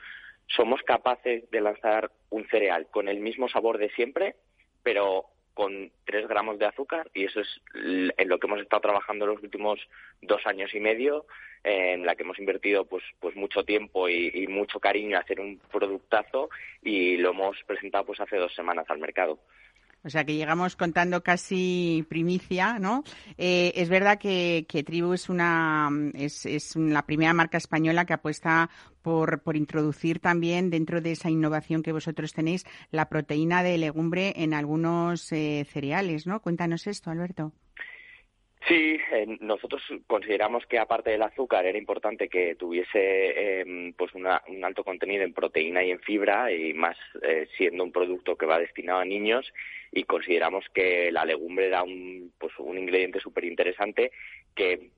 [0.46, 4.36] somos capaces de lanzar un cereal con el mismo sabor de siempre,
[4.82, 9.26] pero con 3 gramos de azúcar y eso es en lo que hemos estado trabajando
[9.26, 9.80] los últimos
[10.22, 11.26] dos años y medio,
[11.64, 15.58] en la que hemos invertido pues, pues mucho tiempo y, mucho cariño a hacer un
[15.70, 16.48] productazo
[16.82, 19.38] y lo hemos presentado pues hace dos semanas al mercado.
[20.04, 23.02] O sea que llegamos contando casi primicia, ¿no?
[23.36, 28.12] Eh, es verdad que, que, Tribu es una es, es, la primera marca española que
[28.12, 28.70] apuesta
[29.02, 34.34] por, por introducir también dentro de esa innovación que vosotros tenéis la proteína de legumbre
[34.36, 36.40] en algunos eh, cereales, ¿no?
[36.40, 37.52] Cuéntanos esto, Alberto.
[38.66, 38.98] Sí,
[39.40, 45.22] nosotros consideramos que aparte del azúcar era importante que tuviese em, pues un alto contenido
[45.22, 49.04] en proteína y en fibra y más eh, siendo un producto que va destinado a
[49.04, 49.52] niños
[49.92, 54.10] y consideramos que la legumbre era un pues un ingrediente súper interesante
[54.54, 54.90] que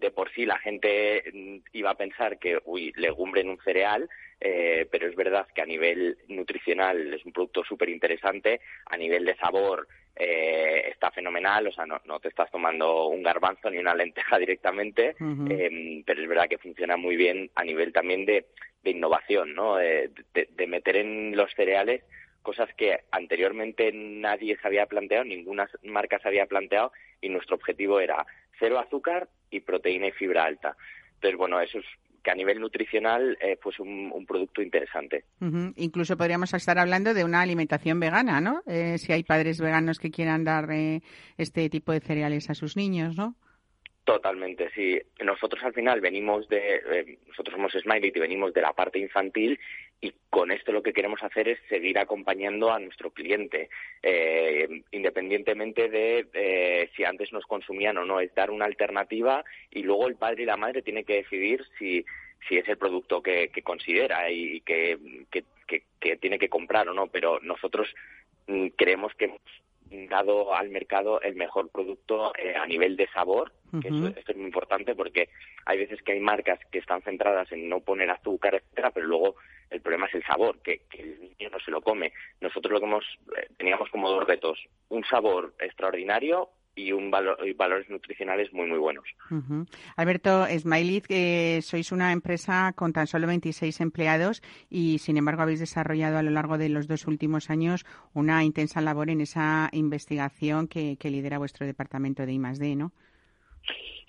[0.00, 4.08] de por sí la gente mm, iba a pensar que, uy, legumbre en un cereal,
[4.40, 9.24] eh, pero es verdad que a nivel nutricional es un producto súper interesante, a nivel
[9.24, 13.78] de sabor eh, está fenomenal, o sea, no, no, te estás tomando un garbanzo ni
[13.78, 18.46] una lenteja directamente, em, pero es verdad que funciona muy bien a nivel también de,
[18.82, 19.76] de innovación, ¿no?
[19.76, 22.02] de, de meter en los cereales
[22.46, 27.98] cosas que anteriormente nadie se había planteado, ninguna marca se había planteado y nuestro objetivo
[27.98, 28.24] era
[28.56, 30.76] cero azúcar y proteína y fibra alta.
[31.14, 31.84] Entonces, bueno, eso es
[32.22, 35.24] que a nivel nutricional eh, pues un, producto interesante.
[35.74, 38.62] Incluso podríamos estar hablando de una alimentación vegana, ¿no?
[38.68, 41.00] Eh, si hay padres veganos que quieran dar eh,
[41.38, 43.34] este tipo de cereales a sus niños, ¿no?
[44.06, 45.00] Totalmente, sí.
[45.24, 49.58] Nosotros al final venimos de, eh, nosotros somos Smiley y venimos de la parte infantil
[50.00, 53.70] y con esto lo que queremos hacer es seguir acompañando a nuestro cliente,
[54.02, 59.82] eh, independientemente de eh, si antes nos consumían o no, es dar una alternativa y
[59.82, 62.04] luego el padre y la madre tienen que decidir si,
[62.48, 64.98] si es el producto que, considera y que,
[65.30, 67.88] que, tiene que comprar o no, pero nosotros
[68.46, 69.32] mm, creemos que
[70.08, 74.36] dado al mercado el mejor producto eh, a nivel de sabor, que eso, esto es
[74.36, 75.28] muy importante porque
[75.64, 79.36] hay veces que hay marcas que están centradas en no poner azúcar, etcétera, pero luego
[79.70, 82.12] el problema es el sabor, que, el niño no se lo come.
[82.40, 83.04] Nosotros lo que hemos,
[83.36, 88.66] eh, teníamos como dos retos, un sabor extraordinario y un valor, y valores nutricionales muy,
[88.66, 89.04] muy buenos.
[89.96, 91.02] Alberto Smiley,
[91.62, 96.30] sois una empresa con tan solo 26 empleados y, sin embargo, habéis desarrollado a lo
[96.30, 101.64] largo de los dos últimos años una intensa labor en esa investigación que, lidera vuestro
[101.64, 102.92] departamento de I+.D., ¿no?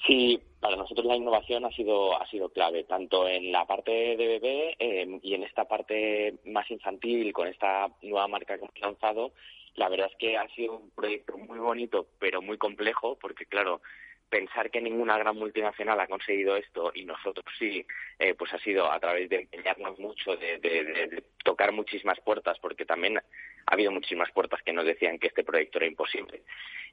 [0.06, 4.28] Sí, para nosotros la innovación ha sido ha sido clave tanto en la parte de
[4.28, 9.32] bebé eh, y en esta parte más infantil con esta nueva marca que hemos lanzado
[9.78, 13.82] la verdad es que ha sido un proyecto muy bonito, pero muy complejo, porque claro,
[14.28, 17.86] pensar que ninguna gran multinacional ha conseguido esto y nosotros sí,
[18.20, 23.18] eh, pues ha sido a través de empeñarnos mucho, de, tocar muchísimas puertas, porque también
[23.18, 23.24] ha
[23.74, 26.42] habido muchísimas puertas que nos decían que este proyecto era imposible.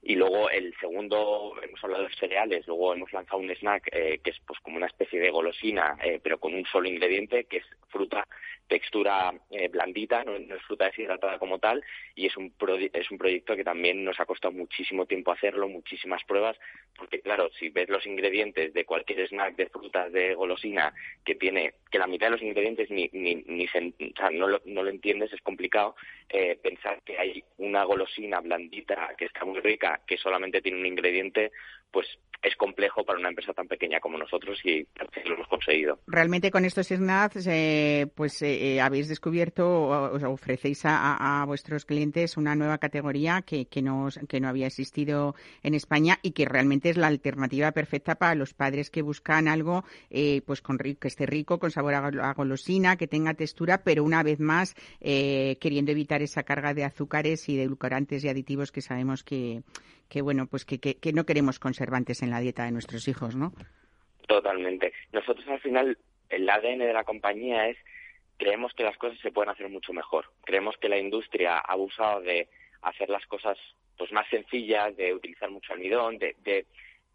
[0.07, 4.31] Y luego el segundo, hemos hablado de cereales, luego hemos lanzado un snack eh, que
[4.31, 7.65] es pues como una especie de golosina, eh, pero con un solo ingrediente, que es
[7.89, 8.27] fruta
[8.69, 11.83] textura eh, blandita, no, es fruta deshidratada como tal,
[12.15, 12.53] y es un,
[12.93, 16.59] es un proyecto que también nos ha costado muchísimo tiempo hacerlo, muchísimas pruebas,
[16.97, 21.75] porque claro, si ves los ingredientes de cualquier snack de frutas de golosina que tiene,
[21.91, 23.69] que la mitad de los ingredientes ni, ni, ni
[24.33, 25.95] no, lo, no lo entiendes, es complicado
[26.29, 30.87] eh, pensar que hay una golosina blandita que está muy rica, que solamente tiene un
[30.87, 31.53] ingrediente,
[31.95, 32.09] pues
[32.43, 34.87] es complejo para una empresa tan pequeña como nosotros y
[35.25, 36.01] lo hemos conseguido.
[36.09, 42.57] Realmente con estos snacks, eh, pues eh, habéis descubierto o, ofrecéis a, vuestros clientes una
[42.57, 46.97] nueva categoría que, que, no, que no había existido en España y que realmente es
[46.97, 51.61] la alternativa perfecta para los padres que buscan algo eh, pues con que esté rico,
[51.61, 56.75] con sabor a, golosina, que tenga textura, pero una vez más queriendo evitar esa carga
[56.75, 59.63] de azúcares y de edulcorantes y aditivos que sabemos que,
[60.09, 61.59] que bueno, pues que, que, no queremos
[62.23, 63.53] en la dieta de nuestros hijos, ¿no?
[64.27, 64.93] Totalmente.
[65.13, 65.99] Nosotros al final,
[66.31, 67.77] el ADN de la compañía es,
[68.37, 70.27] creemos que las cosas se pueden hacer mucho mejor.
[70.45, 72.49] Creemos que la industria ha abusado de
[72.83, 73.59] hacer las cosas
[73.97, 76.67] pues más sencillas, de utilizar mucho almidón, de, de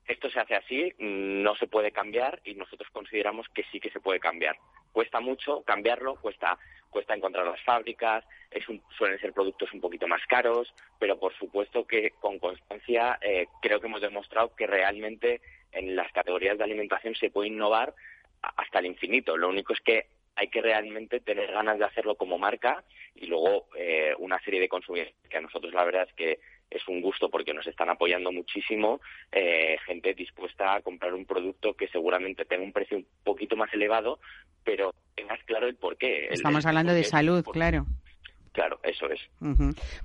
[0.10, 4.00] esto se hace así, no se puede cambiar y nosotros consideramos que sí que se
[4.00, 4.58] puede cambiar.
[4.91, 6.58] Cuesta mucho cambiarlo, cuesta
[6.89, 8.65] cuesta encontrar las fábricas, es
[8.98, 13.80] suelen ser productos un poquito más caros, pero por supuesto que con constancia eh, creo
[13.80, 15.41] que hemos demostrado que realmente
[15.72, 17.93] en las categorías de alimentación se puede innovar
[18.41, 19.38] hasta el infinito.
[19.38, 23.67] Lo único es que hay que realmente tener ganas de hacerlo como marca y luego
[23.78, 27.29] eh, una serie de consumidores que a nosotros la verdad es que es un gusto
[27.29, 29.01] porque nos están apoyando muchísimo,
[29.32, 33.73] eh, gente dispuesta a comprar un producto que seguramente tenga un precio un poquito más
[33.73, 34.19] elevado,
[34.63, 36.27] pero tengas claro el porqué.
[36.32, 37.86] Estamos hablando de salud, claro.
[38.51, 39.19] Claro, eso es.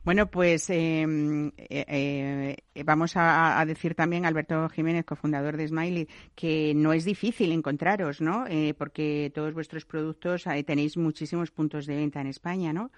[0.04, 6.72] Bueno, pues em, eh, eh, vamos a, decir también, Alberto Jiménez, cofundador de Smiley, que
[6.74, 8.46] no es difícil encontraros, ¿no?
[8.46, 12.90] Eh, porque todos vuestros productos tenéis muchísimos puntos de venta en España, ¿no?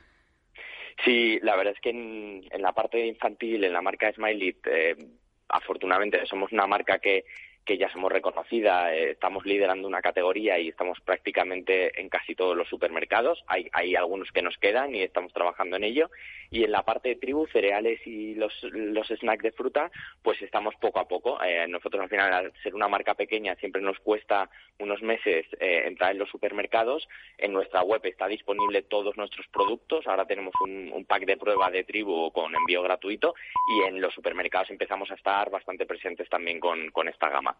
[1.04, 4.56] Sí, la verdad es que en, la parte infantil, en la marca Smiley,
[5.48, 7.24] afortunadamente somos una marca que
[7.66, 12.56] que ya somos reconocida, eh, estamos liderando una categoría y estamos prácticamente en casi todos
[12.56, 13.42] los supermercados.
[13.48, 16.08] Hay, hay algunos que nos quedan y estamos trabajando en ello.
[16.56, 19.90] Y en la parte de tribu, cereales y los, los snacks de fruta,
[20.22, 21.38] pues estamos poco a poco.
[21.42, 25.82] Eh, nosotros al final, al ser una marca pequeña, siempre nos cuesta unos meses eh,
[25.86, 27.06] entrar en los supermercados.
[27.36, 30.06] En nuestra web está disponible todos nuestros productos.
[30.06, 33.34] Ahora tenemos un, pack de prueba de tribu con envío gratuito
[33.70, 37.54] y en los supermercados empezamos a estar bastante presentes también con, con esta gama.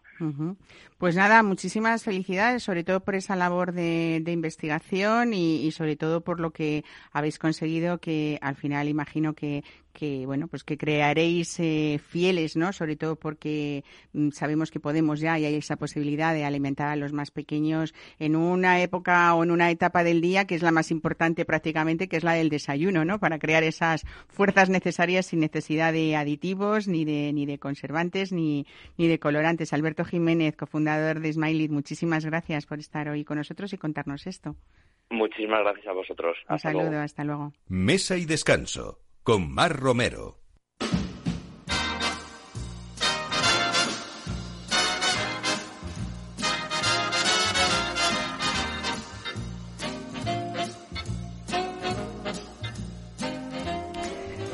[0.99, 6.41] Pues nada, muchísimas felicidades, sobre todo por esa labor de, investigación y, sobre todo por
[6.41, 6.83] lo que
[7.13, 12.73] habéis conseguido, que al final imagino que, que bueno pues que crearéis eh, fieles no
[12.73, 16.97] sobre todo porque mm, sabemos que podemos ya y hay esa posibilidad de alimentar a
[16.97, 20.71] los más pequeños en una época o en una etapa del día que es la
[20.71, 25.41] más importante prácticamente que es la del desayuno no para crear esas fuerzas necesarias sin
[25.41, 28.67] necesidad de aditivos ni de ni de conservantes ni
[28.99, 29.73] ni de colorantes.
[29.73, 34.57] Alberto Jiménez cofundador de Smiley muchísimas gracias por estar hoy con nosotros y contarnos esto
[35.11, 36.37] Muchísimas gracias a vosotros.
[36.49, 37.53] Un saludo, hasta luego.
[37.69, 40.46] Mesa y descanso con Mar Romero.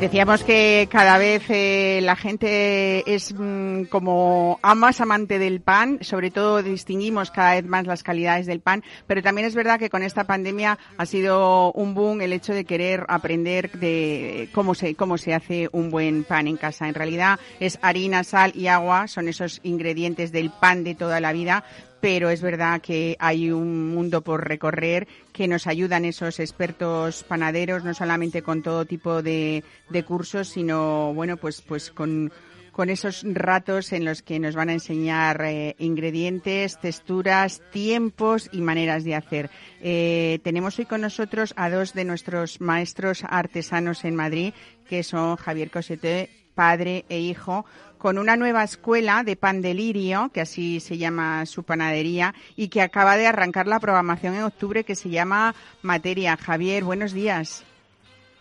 [0.02, 6.32] Decíamos que cada vez eh, la gente es mm, como más amante del pan, sobre
[6.32, 10.02] todo distinguimos cada vez más las calidades del pan, pero también es verdad que con
[10.02, 15.18] esta pandemia ha sido un boom el hecho de querer aprender de cómo se, cómo
[15.18, 16.88] se hace un buen pan en casa.
[16.88, 21.32] En realidad es harina, sal y agua, son esos ingredientes del pan de toda la
[21.32, 21.62] vida,
[22.02, 27.84] pero es verdad que hay un mundo por recorrer que nos ayudan esos expertos panaderos,
[27.84, 29.62] no solamente con todo tipo de,
[30.04, 32.32] cursos, sino, bueno, pues, pues con,
[32.72, 38.62] con esos ratos en los que nos van a enseñar eh, ingredientes, texturas, tiempos y
[38.62, 39.48] maneras de hacer.
[39.80, 44.54] Eh, tenemos hoy con nosotros a dos de nuestros maestros artesanos en Madrid,
[44.88, 47.64] que son Javier Cosete, padre e hijo,
[48.02, 53.16] con una nueva escuela de pan que así se llama su panadería, y que acaba
[53.16, 56.36] de arrancar la programación en octubre que se llama Materia.
[56.36, 57.64] Javier, buenos días.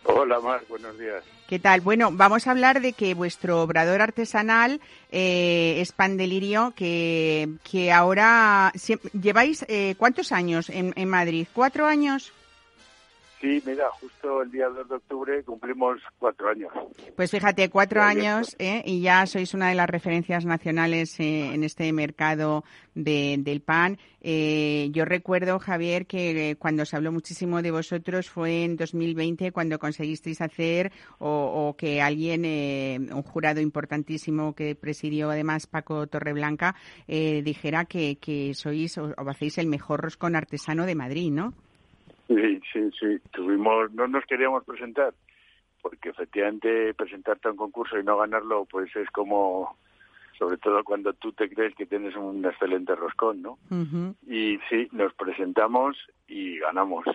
[0.06, 1.24] Hola, Mar, buenos días.
[1.48, 1.82] ¿Qué tal?
[1.82, 7.92] Bueno, vamos a hablar de que vuestro obrador artesanal eh, es Pan Delirio, que, que
[7.92, 8.74] ahora
[9.14, 11.46] lleváis eh, cuántos años en, en Madrid?
[11.54, 12.34] ¿Cuatro años?
[13.42, 16.72] Sí, mira, justo el día 2 de octubre cumplimos cuatro años.
[17.16, 18.84] Pues fíjate, cuatro años ¿eh?
[18.86, 23.98] y ya sois una de las referencias nacionales eh, en este mercado del pan.
[24.22, 29.80] Eh, yo recuerdo, Javier, que cuando se habló muchísimo de vosotros fue en 2020 cuando
[29.80, 32.46] conseguisteis hacer o, que alguien,
[33.12, 36.76] un jurado importantísimo que presidió además Paco Torreblanca,
[37.08, 41.56] dijera que, que sois o, o hacéis el mejor roscón artesano de Madrid, ¿no?
[42.36, 43.20] Sí, sí, sí.
[43.32, 45.14] Tuvimos, no nos queríamos presentar,
[45.82, 49.78] porque efectivamente presentarte a un concurso y no ganarlo, pues es como,
[50.38, 53.58] sobre todo cuando tú te crees que tienes un excelente roscón, ¿no?
[54.28, 57.06] Y sí, nos presentamos y ganamos.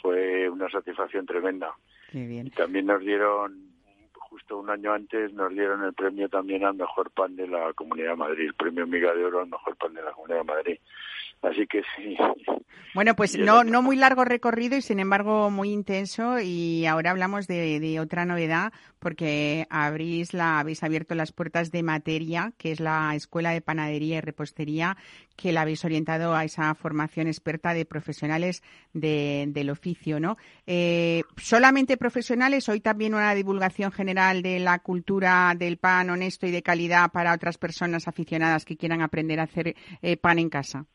[0.00, 1.74] Fue una satisfacción tremenda.
[2.12, 2.50] bien.
[2.52, 3.72] también nos dieron,
[4.14, 8.10] justo un año antes, nos dieron el premio también al mejor pan de la Comunidad
[8.10, 10.78] de Madrid, el premio Miga de Oro al mejor pan de la Comunidad de Madrid.
[11.42, 12.16] Así que sí.
[12.94, 16.40] Bueno, pues no, no muy largo recorrido y sin embargo muy intenso.
[16.40, 21.84] Y ahora hablamos de, de, otra novedad porque abrís la, habéis abierto las puertas de
[21.84, 24.96] Materia, que es la Escuela de Panadería y Repostería,
[25.36, 30.38] que la habéis orientado a esa formación experta de profesionales de, del oficio, ¿no?
[30.66, 32.68] Eh, ¿Solamente profesionales?
[32.68, 37.32] ¿Hoy también una divulgación general de la cultura del pan honesto y de calidad para
[37.32, 40.86] otras personas aficionadas que quieran aprender a hacer eh, pan en casa?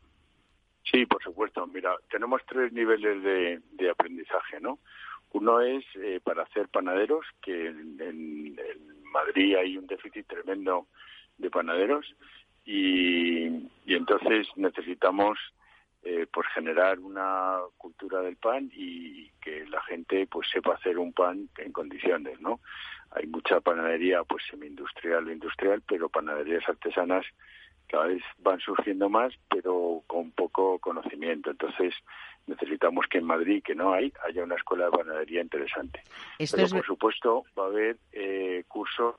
[0.84, 1.66] Sí, por supuesto.
[1.68, 4.80] Mira, tenemos tres niveles de, aprendizaje, ¿no?
[5.32, 8.56] Uno es eh, para hacer panaderos, que en,
[9.12, 10.88] Madrid hay un déficit tremendo
[11.38, 12.16] de panaderos
[12.66, 15.38] y, entonces necesitamos
[16.02, 21.14] eh, pues generar una cultura del pan y que la gente pues sepa hacer un
[21.14, 22.60] pan en condiciones, ¿no?
[23.12, 27.26] Hay mucha panadería pues semi-industrial o industrial, pero panaderías artesanas
[27.94, 31.52] cada vez van surgiendo más, pero con poco conocimiento.
[31.52, 31.94] Entonces,
[32.48, 36.02] necesitamos que en Madrid, que no hay, haya una escuela de panadería interesante.
[36.40, 39.16] pero, por supuesto, va a haber eh, cursos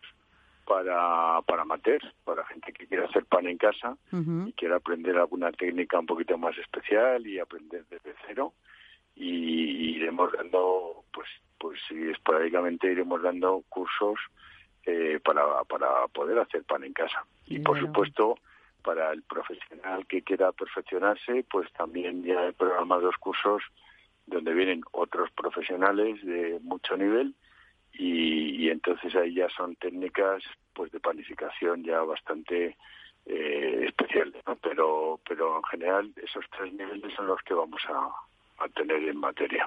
[0.66, 5.52] para, para amateurs, para gente que quiera hacer pan en casa y quiera aprender alguna
[5.52, 8.54] técnica un poquito más especial y aprender desde cero.
[9.14, 11.28] Y iremos dando, pues,
[11.60, 11.78] pues
[12.10, 14.18] esporádicamente iremos dando cursos
[14.84, 17.24] eh, para, para poder hacer pan en casa.
[17.46, 18.34] Y por supuesto,
[18.84, 23.62] para el profesional que quiera perfeccionarse, pues también ya he programado cursos
[24.26, 27.34] donde vienen otros profesionales de mucho nivel
[27.92, 32.76] y, entonces ahí ya son técnicas pues de panificación ya bastante
[33.26, 38.10] eh, especiales, pero pero en general esos tres niveles son los que vamos a,
[38.58, 39.64] a tener en materia.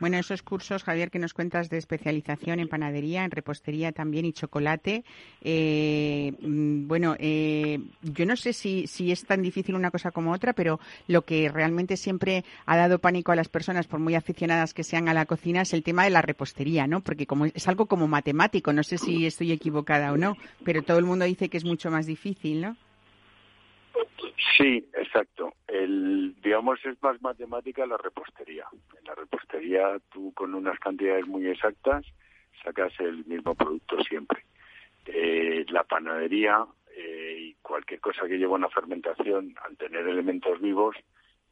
[0.00, 4.32] Bueno, esos cursos, Javier, que nos cuentas de especialización en panadería, en repostería también y
[4.32, 5.04] chocolate,
[5.42, 10.32] eh, mm, bueno, eh, yo no sé si, si es tan difícil una cosa como
[10.32, 14.74] otra, pero lo que realmente siempre ha dado pánico a las personas, por muy aficionadas
[14.74, 17.00] que sean a la cocina, es el tema de la repostería, ¿no?
[17.00, 20.98] Porque como es algo como matemático, no sé si estoy equivocada o no, pero todo
[20.98, 22.76] el mundo dice que es mucho más difícil, ¿no?
[24.56, 25.54] Sí, exacto.
[25.66, 28.66] El, digamos, es más matemática la repostería.
[28.98, 32.04] En la repostería tú con unas cantidades muy exactas
[32.62, 34.44] sacas el mismo producto siempre.
[35.06, 36.64] Eh, la panadería
[36.96, 40.96] eh, y cualquier cosa que lleva una fermentación al tener elementos vivos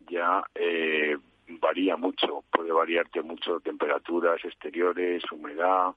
[0.08, 1.16] ya eh,
[1.48, 2.44] varía mucho.
[2.50, 5.92] Puede variarte mucho temperaturas exteriores, humedad,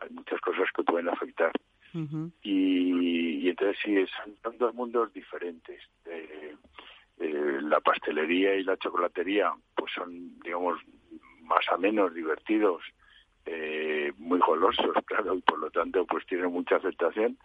[0.00, 1.52] hay muchas cosas que pueden afectar
[2.42, 3.96] y, entonces sí,
[4.42, 5.80] son dos mundos diferentes.
[6.04, 6.54] Eh,
[7.18, 10.80] eh, la pastelería y la chocolatería pues son, digamos,
[11.42, 12.82] más o menos divertidos,
[13.46, 17.38] eh, muy golosos, claro, y por lo tanto pues tienen mucha aceptación.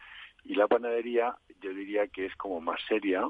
[0.43, 3.27] Y la panadería yo diría que es como más seria,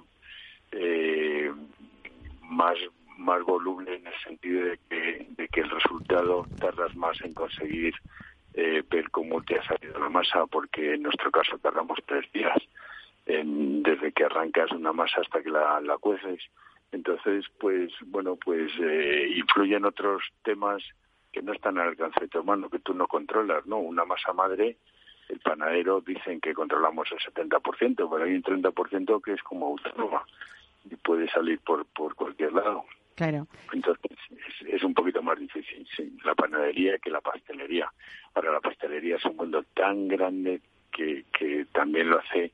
[2.44, 2.78] más
[3.18, 7.94] más volumen en el sentido de que, de que el resultado tardas más en conseguir
[8.54, 12.58] eh, ver cómo te ha salido la masa, porque en nuestro caso tardamos tres días
[13.26, 16.41] desde que arrancas una masa hasta que la, la cueces.
[16.91, 20.84] Entonces, pues, bueno, pues eh, influyen otros temas
[21.32, 23.78] que no están al alcance de tu mano, que tú no controlas, ¿no?
[23.78, 24.76] Una masa madre,
[25.30, 30.26] el panadero dicen que controlamos el 70%, pero hay un 30% que es como autónoma
[30.89, 32.84] y puede salir por, por cualquier lado.
[33.72, 34.02] Entonces
[34.68, 35.86] es, un poquito más difícil,
[36.24, 37.92] la panadería que la pastelería.
[38.34, 40.62] Ahora la pastelería es un mundo tan grande
[40.92, 42.52] que también lo hace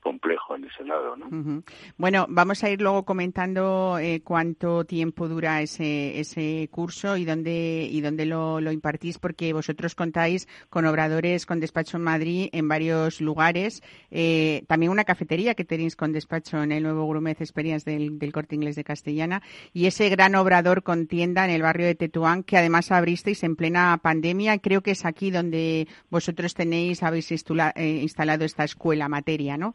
[0.00, 1.16] complejo en ese lado.
[1.16, 1.62] ¿no?
[1.96, 7.88] Bueno, vamos a ir luego comentando eh, cuánto tiempo dura ese, ese curso y dónde,
[7.90, 12.68] y dónde lo, lo, impartís, porque vosotros contáis con obradores con despacho en Madrid en
[12.68, 13.82] varios lugares.
[14.10, 18.32] Eh, también una cafetería que tenéis con despacho en el nuevo Grumez Experience del, del
[18.32, 19.42] Corte Inglés de Castellana
[19.72, 23.56] y ese gran obrador con tienda en el barrio de Tetuán que además abristeis en
[23.56, 24.58] plena pandemia.
[24.58, 29.74] Creo que es aquí donde vosotros tenéis, habéis eh, instalado esta escuela materia, ¿no?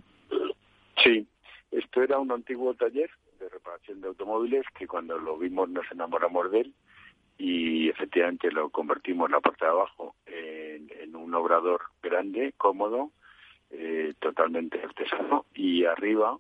[1.06, 1.28] Sí,
[1.70, 6.52] esto era un antiguo taller de reparación de automóviles que cuando lo vimos nos enamoramos
[6.52, 6.74] de él
[7.38, 13.12] y efectivamente lo convertimos la parte de abajo en, un obrador grande, cómodo,
[13.70, 16.38] eh, totalmente artesano y arriba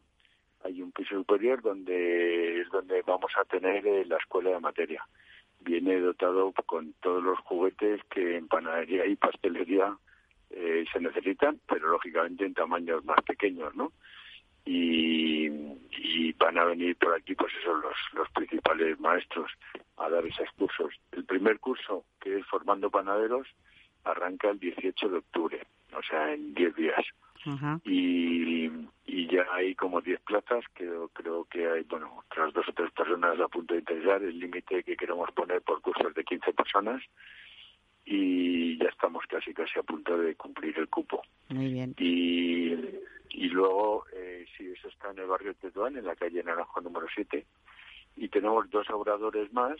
[0.63, 5.07] hay un piso superior donde es donde vamos a tener eh, la escuela de materia.
[5.59, 9.95] Viene dotado con todos los juguetes que en panadería y pastelería
[10.49, 13.91] eh, se necesitan, pero lógicamente en tamaños más pequeños, ¿no?
[14.65, 19.51] Y, van a venir por aquí pues esos los, los principales maestros
[19.97, 20.93] a dar esos cursos.
[21.11, 23.47] El primer curso, que es Formando Panaderos,
[24.03, 25.61] arranca el 18 de octubre,
[25.97, 27.05] o sea, en 10 días.
[27.83, 28.65] y,
[29.05, 32.91] y ya hay como 10 plazas, que creo que hay, bueno, otras dos o tres
[32.91, 37.01] personas a punto de interesar, el límite que queremos poner por cursos de 15 personas
[38.05, 41.21] y ya estamos casi casi a punto de cumplir el cupo.
[41.49, 41.95] Muy bien.
[41.97, 42.75] Y
[43.37, 46.79] y luego, eh, sí, eso está en el barrio de Tetuán, en la calle Naranjo
[46.79, 47.45] número 7.
[48.15, 49.75] Y tenemos dos obradores más,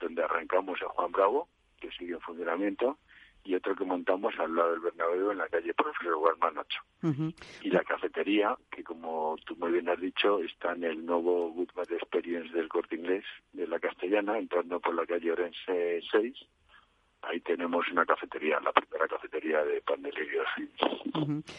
[0.00, 1.48] donde arrancamos a Juan Bravo,
[1.78, 2.98] que sigue en funcionamiento,
[3.44, 6.80] y otro que montamos al lado del Bernabéu, en la calle Profesor Guarman 8.
[7.62, 11.86] Y la cafetería, que como tú muy bien has dicho, está en el nuevo Goodman
[11.90, 16.34] Experience del Corte Inglés de la Castellana, entrando por la calle Orense 6
[17.30, 20.10] ahí tenemos una cafetería, la primera cafetería de pan de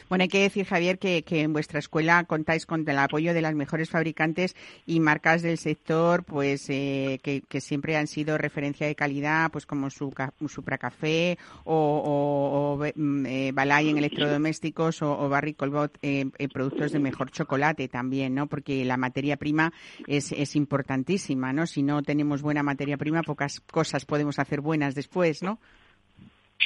[0.10, 3.56] Bueno, hay que decir, Javier, que, en vuestra escuela contáis con el apoyo de las
[3.56, 4.56] mejores fabricantes
[4.86, 9.90] y marcas del sector, pues eh, que, siempre han sido referencia de calidad, pues como
[9.90, 10.14] su,
[10.48, 16.92] Supra Café o, o, mm, eh, Balay en electrodomésticos o, o Barry Colbot en productos
[16.92, 18.48] de mejor chocolate también, ¿no?
[18.48, 19.74] Porque la materia prima
[20.08, 21.66] es importantísima, ¿no?
[21.66, 25.55] Si no tenemos buena materia prima, pocas cosas podemos hacer buenas después, ¿no?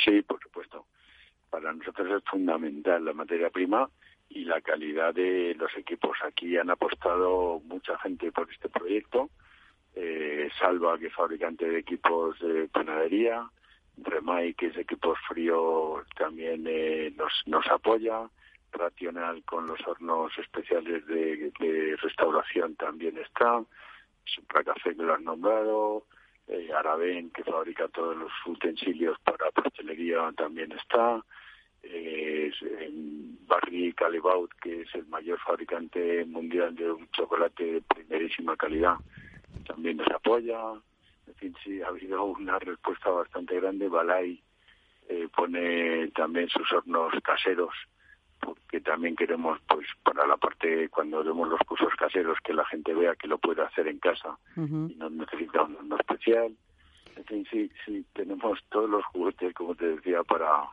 [0.04, 0.86] Sí, por supuesto.
[1.50, 3.90] Para nosotros es fundamental la materia prima
[4.30, 6.18] y la calidad de los equipos.
[6.24, 9.30] Aquí han apostado mucha gente por este proyecto.
[9.96, 13.50] Eh, Salva, que es fabricante de equipos de panadería.
[13.98, 18.30] Remay, que es de equipos fríos, también eh, nos, nos apoya.
[18.72, 23.64] Racional, con los hornos especiales de, restauración, también está.
[24.26, 26.06] Supracafé, que lo han nombrado
[26.50, 31.24] eh, Arabén, que fabrica todos los utensilios para pastelería, también está.
[31.84, 32.52] Eh,
[33.48, 38.96] Barry Calibaut, que es el mayor fabricante mundial de un chocolate de primerísima calidad,
[39.66, 40.60] también nos apoya.
[41.28, 43.88] En fin, sí, ha habido una respuesta bastante grande.
[43.88, 44.42] Balay
[45.08, 47.74] eh, pone también sus hornos caseros
[48.40, 52.94] porque también queremos, pues, para la parte, cuando demos los cursos caseros, que la gente
[52.94, 56.56] vea que lo puede hacer en casa y no necesita un horno especial.
[57.16, 60.64] En fin, sí, sí, tenemos todos los juguetes, como te decía, para,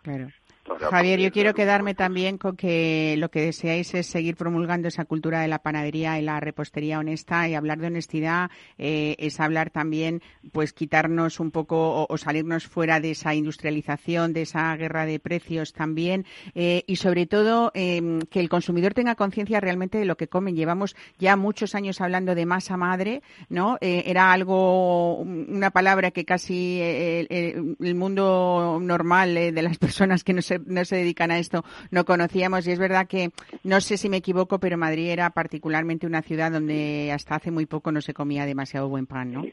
[0.90, 5.40] Javier, yo quiero quedarme también con que lo que deseáis es seguir promulgando esa cultura
[5.40, 10.22] de la panadería y la repostería honesta y hablar de honestidad eh, es hablar también,
[10.52, 15.72] pues quitarnos un poco o, salirnos fuera de esa industrialización, de esa guerra de precios
[15.72, 20.28] también eh, y sobre todo em, que el consumidor tenga conciencia realmente de lo que
[20.28, 20.56] comen.
[20.56, 23.78] Llevamos ya muchos años hablando de masa madre, ¿no?
[23.80, 30.42] Eh, era algo, una palabra que casi el mundo normal de las personas que no
[30.42, 33.30] se no se dedican a esto no conocíamos y es verdad que
[33.64, 37.66] no sé si me equivoco, pero Madrid era particularmente una ciudad donde hasta hace muy
[37.66, 39.44] poco no se comía demasiado buen pan, ¿no?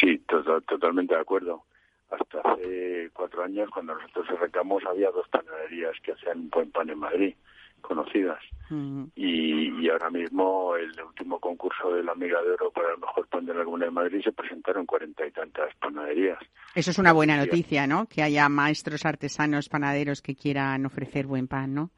[0.00, 0.20] Sí,
[0.66, 1.64] totalmente de acuerdo.
[2.10, 6.98] Hasta hace cuatro años, cuando nosotros arrancamos, había dos panaderías que hacían buen pan en
[6.98, 7.34] Madrid
[7.82, 8.38] conocidas.
[9.14, 13.44] y, ahora mismo el último concurso de la Amiga de Oro para el mejor pan
[13.44, 16.38] de la de Madrid se presentaron cuarenta y tantas panaderías.
[16.74, 18.06] Eso es una buena noticia, ¿no?
[18.06, 21.90] Que haya maestros artesanos panaderos que quieran ofrecer buen pan, ¿no?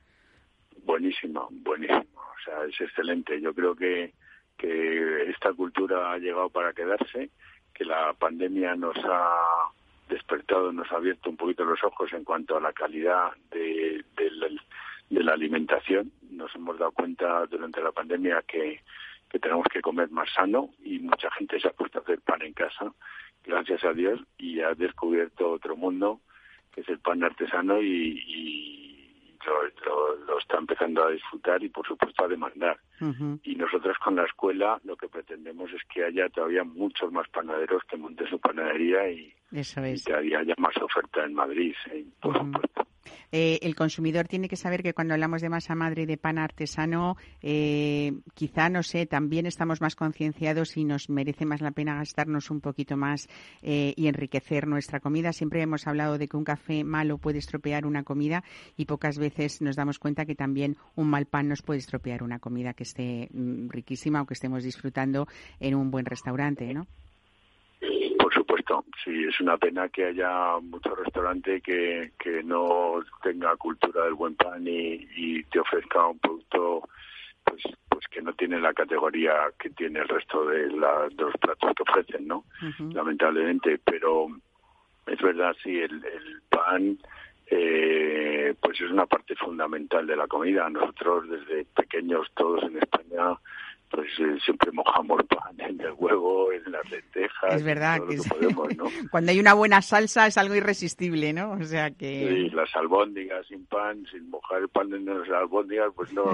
[0.85, 2.03] Buenísimo, buenísimo.
[2.17, 3.41] O sea, es excelente.
[3.41, 4.13] Yo creo que,
[4.59, 7.31] que esta cultura ha llegado para quedarse,
[7.73, 9.71] que la pandemia nos ha
[10.09, 14.61] despertado, nos ha abierto un poquito los ojos en cuanto a la calidad de, del
[15.11, 16.13] de la alimentación.
[16.31, 18.81] Nos hemos dado cuenta durante la pandemia que,
[19.31, 22.43] que tenemos que comer más sano y mucha gente se ha puesto a hacer pan
[22.43, 22.93] en casa,
[23.45, 26.21] gracias a Dios, y ha descubierto otro mundo
[26.75, 29.01] que es el pan artesano y,
[30.27, 32.79] lo, está empezando a disfrutar y por supuesto a demandar.
[33.43, 37.83] Y nosotros con la escuela lo que pretendemos es que haya todavía muchos más panaderos
[37.85, 39.35] que monten su panadería y,
[40.05, 41.75] que haya más oferta en Madrid,
[42.21, 42.87] por supuesto.
[43.33, 46.39] Eh, el consumidor tiene que saber que cuando hablamos de masa madre y de pan
[46.39, 51.97] artesano, eh, quizá, no sé, también estamos más concienciados y nos merece más la pena
[51.97, 53.29] gastarnos un poquito más
[53.63, 55.33] eh, y enriquecer nuestra comida.
[55.33, 58.45] Siempre hemos hablado de que un café malo puede estropear una comida
[58.77, 62.39] y pocas veces nos damos cuenta que también un mal pan nos puede estropear una
[62.39, 65.27] comida que esté mm, riquísima o que estemos disfrutando
[65.61, 66.87] en un buen restaurante, ¿no?
[69.05, 74.35] Sí, es una pena que haya mucho restaurante que, que no tenga cultura del buen
[74.35, 76.89] pan y, te ofrezca un producto
[77.45, 81.37] pues pues que no tiene la categoría que tiene el resto de, la, de los
[81.37, 82.45] platos que ofrecen, ¿no?
[82.93, 84.27] Lamentablemente, pero
[85.07, 86.99] es verdad, sí, el, el pan
[87.47, 90.69] eh, pues es una parte fundamental de la comida.
[90.71, 93.39] Nosotros desde pequeños todos en España
[93.95, 97.55] pues eh, siempre mojamos pan en el huevo, en las lentejas.
[97.55, 98.17] Es verdad que,
[99.11, 101.53] cuando hay una buena salsa es algo irresistible, ¿no?
[101.53, 102.29] O sea que...
[102.29, 106.25] Sí, las albóndigas sin pan, sin mojar el pan en las albóndigas, pues no,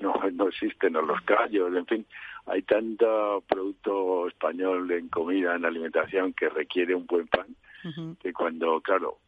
[0.00, 2.06] no, no, existen, o los callos, en fin.
[2.46, 7.46] Hay tanto producto español en comida, en alimentación, que requiere un buen pan,
[8.20, 9.18] que cuando, claro,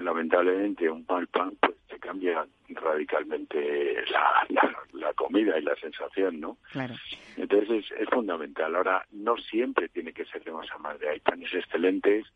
[0.00, 4.46] lamentablemente un mal pan pues te cambia radicalmente la,
[4.92, 6.58] la, comida y la sensación, ¿no?
[6.72, 6.94] Claro.
[7.36, 8.76] Entonces es, fundamental.
[8.76, 11.08] Ahora, no siempre tiene que ser de masa madre.
[11.10, 12.26] Hay panes excelentes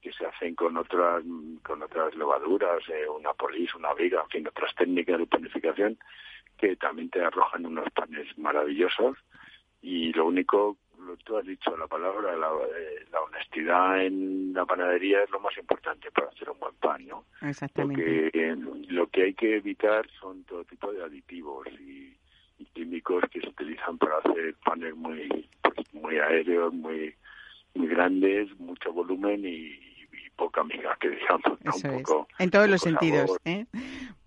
[0.00, 1.22] que se hacen con otras
[1.62, 5.98] con otras levaduras, eh, una polis, una viga, en fin, otras técnicas de panificación
[6.58, 9.18] que también te arrojan unos panes maravillosos
[9.80, 10.76] y lo único
[11.24, 15.56] tú has dicho, la palabra, la, eh, la, honestidad en la panadería es lo más
[15.58, 17.24] importante para hacer un buen pan, ¿no?
[17.42, 18.30] Exactamente.
[18.32, 18.56] Porque
[18.88, 22.16] lo que hay que evitar son todo tipo de aditivos y,
[22.74, 27.14] químicos que se utilizan para hacer panes muy, pues, muy aéreos, muy,
[27.74, 29.78] muy grandes, mucho volumen y,
[30.42, 31.58] poca miga, que digamos.
[31.64, 33.30] Eso En todos los sentidos.
[33.44, 33.66] ¿eh?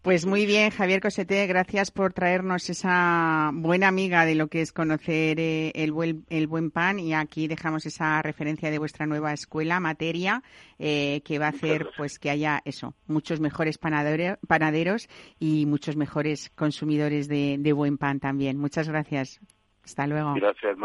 [0.02, 4.72] Pues muy bien, Javier Cosete, gracias por traernos esa buena amiga de lo que es
[4.72, 9.34] conocer eh, el, buen, el buen pan y aquí dejamos esa referencia de vuestra nueva
[9.34, 10.42] escuela, materia,
[10.80, 16.50] eh, que va a hacer pues que haya eso, muchos mejores panaderos y muchos mejores
[16.56, 18.58] consumidores de, buen pan también.
[18.58, 19.42] Muchas gracias.
[19.84, 20.34] Hasta luego.
[20.36, 20.78] Gracias.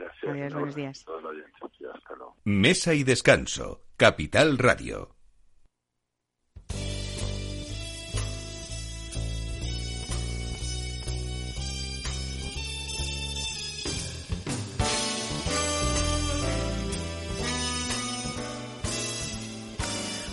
[0.00, 0.32] Gracias.
[0.32, 1.04] Adiós, buenos días.
[2.44, 3.82] Mesa y descanso.
[3.96, 5.19] Capital Radio.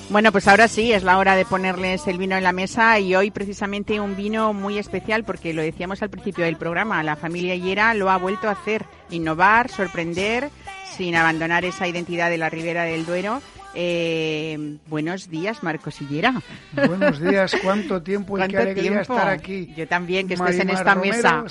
[0.10, 3.14] Bueno, pues ahora sí, es la hora de ponerles el vino en la mesa y
[3.14, 7.56] hoy precisamente un vino muy especial porque lo decíamos al principio del programa, la familia
[7.56, 10.50] Hiera lo ha vuelto a hacer, innovar, sorprender,
[10.96, 13.42] sin abandonar esa identidad de la Ribera del Duero.
[13.76, 16.42] Eh, buenos días, Marcos Hillera.
[16.74, 19.74] Buenos días, cuánto tiempo y qué alegría estar aquí.
[19.76, 21.44] Yo también, que estés en esta mesa.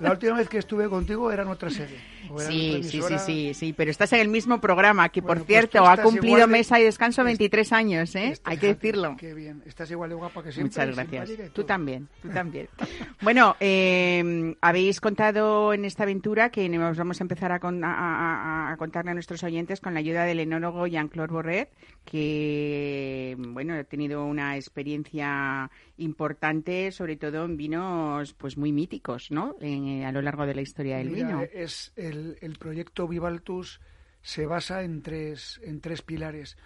[0.00, 1.98] la última vez que estuve contigo era en otra serie.
[2.38, 5.86] Sí, sí, sí, sí, sí, pero estás en el mismo programa que, por pues cierto,
[5.86, 8.38] ha cumplido Mesa y Descanso 23 años, ¿eh?
[8.44, 9.16] Hay que decirlo.
[9.18, 10.86] Qué bien, estás igual de guapa que siempre.
[10.86, 11.52] Muchas gracias.
[11.52, 12.68] Tú también, tú también.
[13.22, 19.14] bueno, eh, habéis contado en esta aventura que nos vamos a empezar a, contarle a
[19.14, 21.70] nuestros oyentes con la ayuda del enólogo Jean-Claude Borret,
[22.04, 29.56] que, bueno, ha tenido una experiencia importante, sobre todo en vinos pues muy míticos, ¿no?
[29.60, 31.42] a lo largo de la historia del vino.
[31.52, 33.80] Es el, el, proyecto Vivaltus
[34.22, 36.56] se basa en tres, en tres pilares.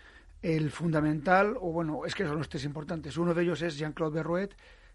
[0.43, 3.17] El fundamental, o bueno, es que son los tres importantes.
[3.17, 4.51] Uno de ellos es Jean-Claude Berrouet,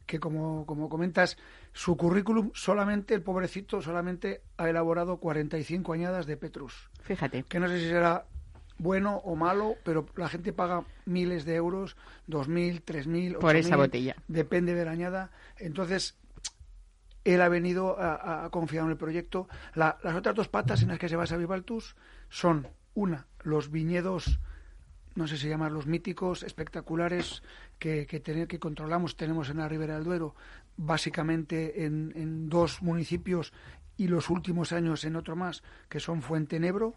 [0.06, 1.38] que como, como comentas,
[1.74, 6.90] su currículum solamente, el pobrecito, solamente ha elaborado 45 añadas de Petrus.
[7.02, 7.44] Fíjate.
[7.44, 8.26] Que no sé si será
[8.80, 11.96] bueno o malo, pero la gente paga miles de euros,
[12.28, 14.16] dos mil, tres mil, por esa botella.
[14.28, 15.32] Depende de la añada.
[15.58, 16.16] Entonces,
[17.24, 19.48] él ha venido a, confiar en el proyecto.
[19.76, 21.96] las otras dos patas en las que se basa Vivaltus
[22.30, 24.40] son, una, los viñedos,
[25.16, 27.44] no sé si llaman los míticos, espectaculares,
[27.80, 30.36] que, que, tener, que controlamos, tenemos en la Ribera del Duero,
[30.78, 33.52] básicamente en, en dos municipios
[33.98, 36.94] y los últimos años en otro más, que son Fuente Nebro,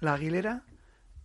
[0.00, 0.62] La Aguilera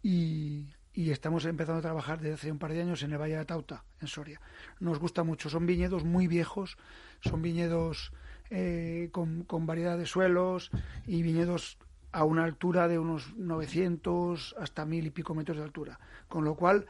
[0.07, 3.45] y, estamos empezando a trabajar desde hace un par de años en el Valle de
[3.45, 4.39] Tauta, en Soria.
[4.79, 6.77] Nos gusta mucho, son viñedos muy viejos,
[7.19, 8.13] son viñedos
[8.49, 10.71] eh, con, con, variedad de suelos
[11.05, 11.77] y viñedos
[12.13, 15.99] a una altura de unos 900 hasta mil y pico metros de altura.
[16.29, 16.87] Con lo cual,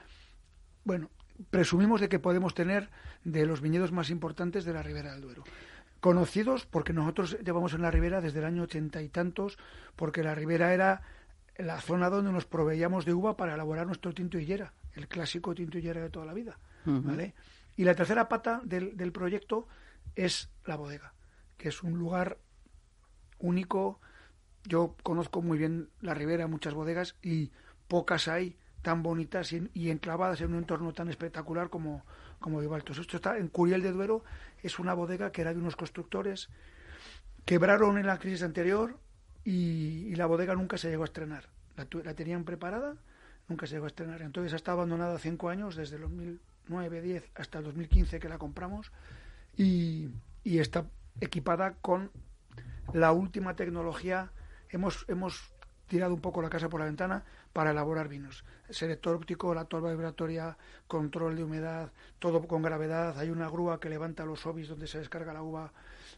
[0.86, 1.10] bueno,
[1.50, 2.90] presumimos de que podemos tener
[3.24, 5.44] de los viñedos más importantes de la Ribera del Duero.
[6.00, 9.58] Conocidos porque nosotros llevamos en la ribera desde el año ochenta y tantos,
[9.96, 11.02] porque la ribera era
[11.58, 15.78] la zona donde nos proveíamos de uva para elaborar nuestro tinto hillera, el clásico tinto
[15.78, 16.58] hillera de toda la vida.
[16.86, 17.34] ¿vale?
[17.76, 19.68] Y la tercera pata del, del, proyecto
[20.16, 21.14] es la bodega,
[21.58, 22.38] que es un lugar
[23.40, 24.00] único.
[24.64, 27.52] Yo conozco muy bien la ribera, muchas bodegas, y
[27.88, 32.06] pocas hay tan bonitas y, enclavadas en un entorno tan espectacular como,
[32.40, 32.98] como Vivaltos.
[32.98, 34.24] Esto está en Curiel de Duero,
[34.64, 36.50] es una bodega que era de unos constructores,
[37.44, 38.98] quebraron en la crisis anterior,
[39.50, 41.46] y, la bodega nunca se llegó a estrenar.
[41.78, 42.98] La, tenían preparada,
[43.48, 44.22] nunca se llegó a estrenar.
[44.22, 48.38] Entonces ha estado abandonada cinco años, desde el 2009, 10 hasta el 2015 que la
[48.38, 48.92] compramos
[49.56, 50.10] y,
[50.44, 50.86] está
[51.22, 52.12] equipada con
[52.94, 54.32] la última tecnología.
[54.70, 55.54] Hemos, hemos
[55.88, 57.24] tirado un poco la casa por la ventana
[57.54, 58.44] para elaborar vinos.
[58.70, 63.18] Selector óptico, la torba vibratoria, control de humedad, todo con gravedad.
[63.18, 65.72] Hay una grúa que levanta los obis donde se descarga la uva.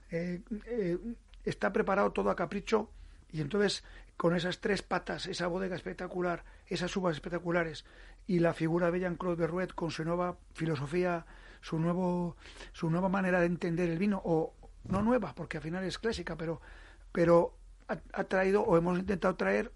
[0.09, 0.97] Eh, eh,
[1.45, 2.89] está preparado todo a capricho
[3.31, 3.83] y entonces,
[4.17, 7.85] con esas tres patas, esa bodega espectacular, esas uvas espectaculares
[8.27, 11.25] y la figura de Jean-Claude Berruet con su nueva filosofía,
[11.61, 12.35] su, nuevo,
[12.73, 14.53] su nueva manera de entender el vino, o
[14.85, 16.61] no nueva, porque al final es clásica, pero,
[17.11, 17.55] pero
[17.87, 19.71] ha, traído o hemos intentado traer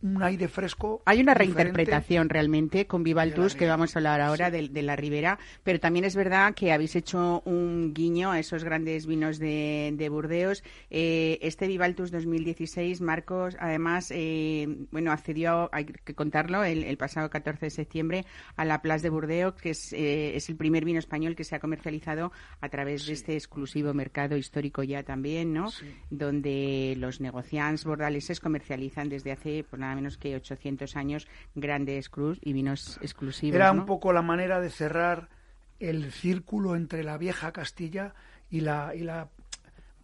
[0.00, 1.02] un aire fresco.
[1.04, 5.38] Hay una reinterpretación realmente con Vivaltus, que vamos a hablar ahora de, de la Ribera,
[5.64, 10.08] pero también es verdad que habéis hecho un guiño a esos grandes vinos de, de
[10.08, 10.62] Burdeos.
[10.90, 17.28] Eh, este Vivaltus 2016, Marcos, además, eh, bueno, accedió, hay que contarlo, el, el pasado
[17.28, 18.24] 14 de septiembre
[18.56, 21.56] a la Place de Burdeos, que es, eh, es el primer vino español que se
[21.56, 22.30] ha comercializado
[22.60, 25.70] a través de este exclusivo mercado histórico ya también, ¿no?
[26.10, 32.38] Donde los negociantes bordaleses comercializan desde hace, pues nada menos que 800 años, grandes cruz
[32.42, 33.56] y vinos exclusivos.
[33.56, 33.80] Era ¿no?
[33.80, 35.28] un poco la manera de cerrar
[35.80, 38.14] el círculo entre la vieja Castilla
[38.50, 39.28] y la, y la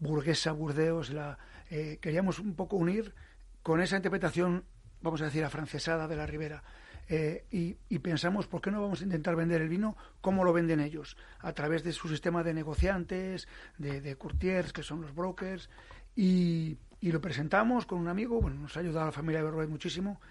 [0.00, 1.10] burguesa Burdeos.
[1.10, 1.38] La,
[1.70, 3.14] eh, queríamos un poco unir
[3.62, 4.64] con esa interpretación,
[5.02, 6.62] vamos a decir, afrancesada de la Ribera.
[7.06, 10.54] Eh, y, y pensamos, ¿por qué no vamos a intentar vender el vino como lo
[10.54, 11.16] venden ellos?
[11.40, 15.68] A través de su sistema de negociantes, de, de courtiers, que son los brokers,
[16.16, 19.68] y, y lo presentamos con un amigo, bueno, nos ha ayudado la familia de Berroet
[19.68, 20.22] muchísimo,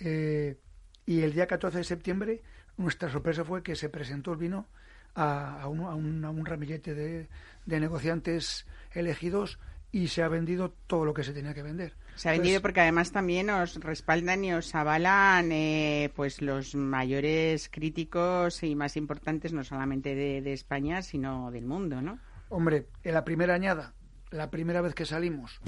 [0.00, 0.56] eh,
[1.04, 2.42] y el día 14 de septiembre
[2.78, 4.66] nuestra sorpresa fue que se presentó el vino
[5.14, 7.28] a, a, un, a, un, a un, ramillete de,
[7.66, 9.58] de, negociantes elegidos
[9.92, 11.92] y se ha vendido todo lo que se tenía que vender.
[12.14, 16.74] Se ha vendido Entonces, porque además también os respaldan y os avalan eh, pues los
[16.74, 22.18] mayores críticos y más importantes no solamente de, de España sino del mundo, ¿no?
[22.48, 23.92] Hombre, en la primera añada,
[24.30, 25.60] la primera vez que salimos,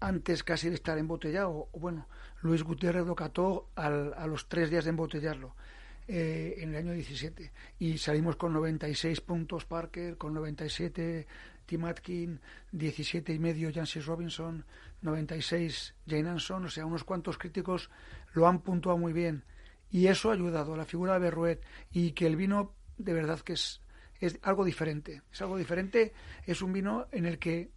[0.00, 2.08] antes casi de estar embotellado, bueno,
[2.42, 5.54] Luis Gutiérrez lo cató al, a los tres días de embotellarlo.
[6.12, 11.24] Eh, en el año 17 y salimos con 96 puntos Parker, con 97
[11.66, 12.40] Tim Atkin,
[12.72, 14.64] 17 y medio Jancis Robinson,
[15.02, 17.90] 96 Jane Anson, o sea, unos cuantos críticos
[18.32, 19.44] lo han puntuado muy bien.
[19.88, 23.38] Y eso ha ayudado a la figura de Berruet y que el vino de verdad
[23.38, 23.80] que es,
[24.18, 26.12] es algo diferente, es algo diferente,
[26.44, 27.70] es un vino en el que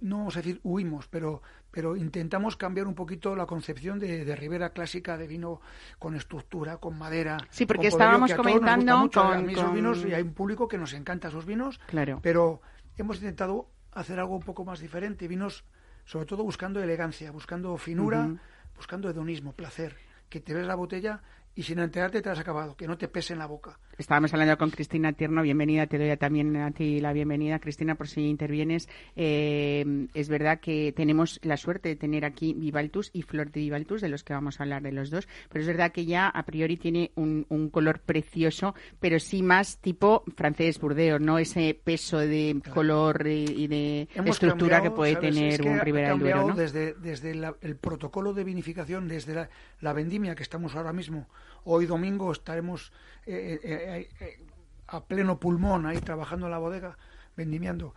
[0.00, 4.36] no vamos a decir huimos, pero, pero intentamos cambiar un poquito la concepción de, de
[4.36, 5.60] Ribera clásica de vino
[5.98, 7.38] con estructura, con madera.
[7.50, 10.78] Sí, porque estábamos comentando mucho, con, a mí esos vinos y hay un público que
[10.78, 12.20] nos encanta esos vinos, claro.
[12.22, 12.60] pero
[12.96, 15.64] hemos intentado hacer algo un poco más diferente, vinos
[16.04, 18.40] sobre todo buscando elegancia, buscando finura, uh -huh.
[18.76, 19.96] buscando hedonismo, placer,
[20.28, 21.22] que te ves la botella
[21.54, 23.78] y sin enterarte te has acabado, que no te pese en la boca.
[23.98, 28.08] Estábamos hablando con Cristina Tierno, bienvenida, te doy también a ti la bienvenida, Cristina, por
[28.08, 28.88] si intervienes.
[29.16, 34.00] Eh, es verdad que tenemos la suerte de tener aquí Vivaltus y Flor de Vivaltus,
[34.00, 36.42] de los que vamos a hablar de los dos, pero es verdad que ya a
[36.44, 42.18] priori tiene un, un color precioso, pero sí más tipo francés Burdeos, no ese peso
[42.18, 42.74] de claro.
[42.74, 45.34] color y de Hemos estructura cambiado, que puede ¿sabes?
[45.34, 46.48] tener es que un Ribera del Duero.
[46.48, 46.54] ¿no?
[46.54, 49.50] Desde, desde la, el protocolo de vinificación, desde la,
[49.80, 51.28] la vendimia que estamos ahora mismo,
[51.64, 52.92] Hoy domingo estaremos
[53.26, 54.44] eh, eh, eh,
[54.88, 56.98] a pleno pulmón ahí trabajando en la bodega,
[57.36, 57.94] vendimiando.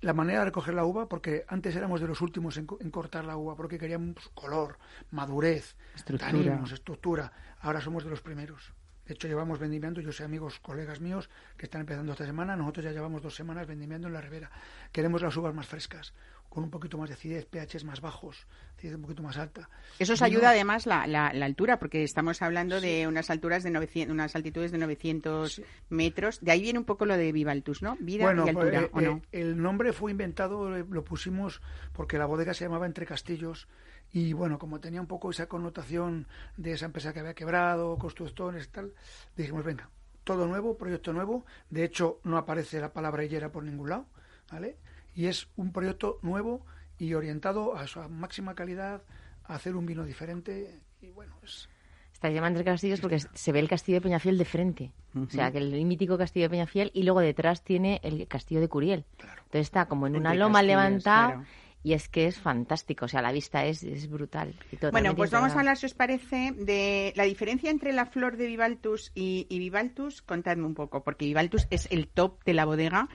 [0.00, 3.24] la manera de recoger la uva, porque antes éramos de los últimos en, en cortar
[3.24, 4.78] la uva, porque queríamos color,
[5.10, 6.30] madurez, estructura.
[6.30, 7.32] taninos, estructura.
[7.60, 8.72] Ahora somos de los primeros.
[9.06, 12.84] De hecho, llevamos vendimiando, yo sé amigos, colegas míos que están empezando esta semana, nosotros
[12.84, 14.50] ya llevamos dos semanas vendimiando en la ribera.
[14.90, 16.12] Queremos las uvas más frescas,
[16.56, 18.46] con un poquito más de acidez, pHs más bajos,
[18.78, 19.68] acidez un poquito más alta.
[19.98, 22.86] Eso os ayuda además la, la, la, altura, porque estamos hablando sí.
[22.86, 25.64] de unas alturas de 900, unas altitudes de 900 sí.
[25.90, 26.40] metros.
[26.40, 27.98] De ahí viene un poco lo de Vivaltus, ¿no?
[28.00, 29.16] Vida bueno, y altura, eh, ¿o no?
[29.32, 31.60] Eh, el nombre fue inventado, lo pusimos
[31.92, 33.68] porque la bodega se llamaba Entre Castillos
[34.10, 36.26] y bueno, como tenía un poco esa connotación
[36.56, 38.94] de esa empresa que había quebrado, constructores y tal,
[39.36, 39.90] dijimos, venga,
[40.24, 41.44] todo nuevo, proyecto nuevo.
[41.68, 44.06] De hecho, no aparece la palabra hillera por ningún lado,
[44.50, 44.78] ¿vale?
[45.16, 46.64] Y es un proyecto nuevo
[46.98, 49.02] y orientado a su máxima calidad,
[49.44, 51.68] a hacer un vino diferente y bueno, es...
[52.12, 54.92] Está llamando entre castillos porque se ve el castillo de Peñafiel de frente.
[55.14, 55.26] Uh -huh.
[55.26, 58.68] O sea, que el mítico castillo de Peñafiel y luego detrás tiene el castillo de
[58.68, 59.04] Curiel.
[59.18, 59.42] Claro.
[59.44, 61.26] Entonces está como en una loma levantada.
[61.34, 61.46] Claro
[61.86, 64.56] y es que es fantástico, o sea, la vista es, es brutal.
[64.72, 68.36] Y bueno, pues vamos a hablar, si os parece, de la diferencia entre la flor
[68.36, 70.20] de Vivaltus y, y Vivaltus.
[70.20, 73.08] Contadme un poco, porque Vivaltus es el top de la bodega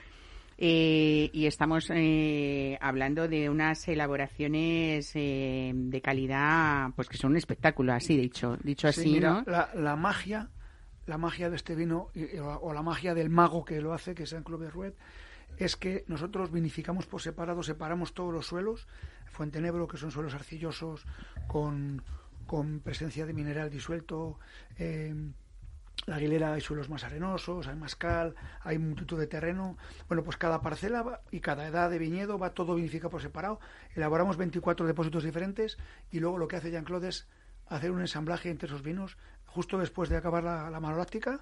[0.64, 7.36] eh, y estamos eh, hablando de unas elaboraciones eh, de calidad, pues que son un
[7.36, 9.42] espectáculo, así dicho, dicho sí, así, mira, ¿no?
[9.50, 10.50] La, la, magia,
[11.06, 12.12] la magia de este vino
[12.60, 14.94] o la magia del mago que lo hace, que es Jean-Claude Berruet,
[15.56, 18.86] es que nosotros vinificamos por separado, separamos todos los suelos,
[19.32, 21.06] Fuentenebro, que son suelos arcillosos,
[21.48, 22.04] con,
[22.46, 24.38] con presencia de mineral disuelto,
[24.78, 25.12] eh,
[26.06, 29.76] la Aguilera hay suelos más arenosos, hay mascal, hay multitud de terreno.
[30.08, 33.60] Bueno, pues cada parcela y cada edad de viñedo va todo vinificado por separado.
[33.94, 35.78] Elaboramos 24 depósitos diferentes
[36.10, 37.28] y luego lo que hace Jean-Claude es
[37.68, 39.16] hacer un ensamblaje entre esos vinos
[39.46, 41.40] justo después de acabar la, la manoláctica,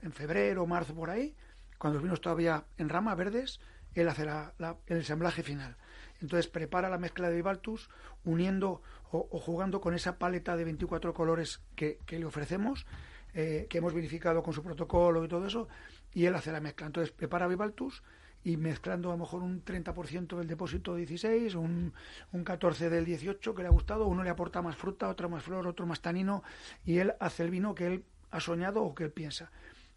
[0.00, 1.34] en febrero, marzo, por ahí,
[1.76, 3.60] cuando los vinos todavía en rama, verdes,
[3.94, 4.52] él hace la,
[4.86, 5.76] el ensamblaje final.
[6.20, 7.88] Entonces prepara la mezcla de Vivaltus
[8.24, 12.86] uniendo o, jugando con esa paleta de 24 colores que, le ofrecemos,
[13.34, 15.68] eh, que hemos verificado con su protocolo y todo eso,
[16.12, 16.86] y él hace la mezcla.
[16.86, 18.02] Entonces prepara Vivaltus
[18.44, 21.92] y mezclando a lo mejor un 30% del depósito 16, un,
[22.32, 25.42] un 14 del 18 que le ha gustado, uno le aporta más fruta, otro más
[25.42, 26.42] flor, otro más tanino,
[26.84, 29.50] y él hace el vino que él ha soñado o que él piensa.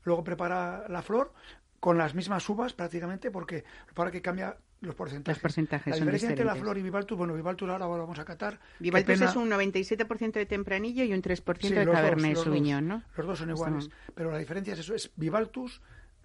[0.04, 1.34] Luego prepara la flor
[1.80, 3.64] con las mismas uvas prácticamente, porque
[3.94, 5.42] para que cambia los porcentajes.
[5.42, 8.60] porcentajes la diferencia entre la flor y Vivaltus, bueno, Vivaltus ahora lo vamos a catar.
[8.80, 13.04] Vivaltus es un 97% de tempranillo y un 3% de Cabernet Sauvignon, ¿no?
[13.16, 15.82] Los dos son iguales, pero la diferencia es eso, es Vivaltus,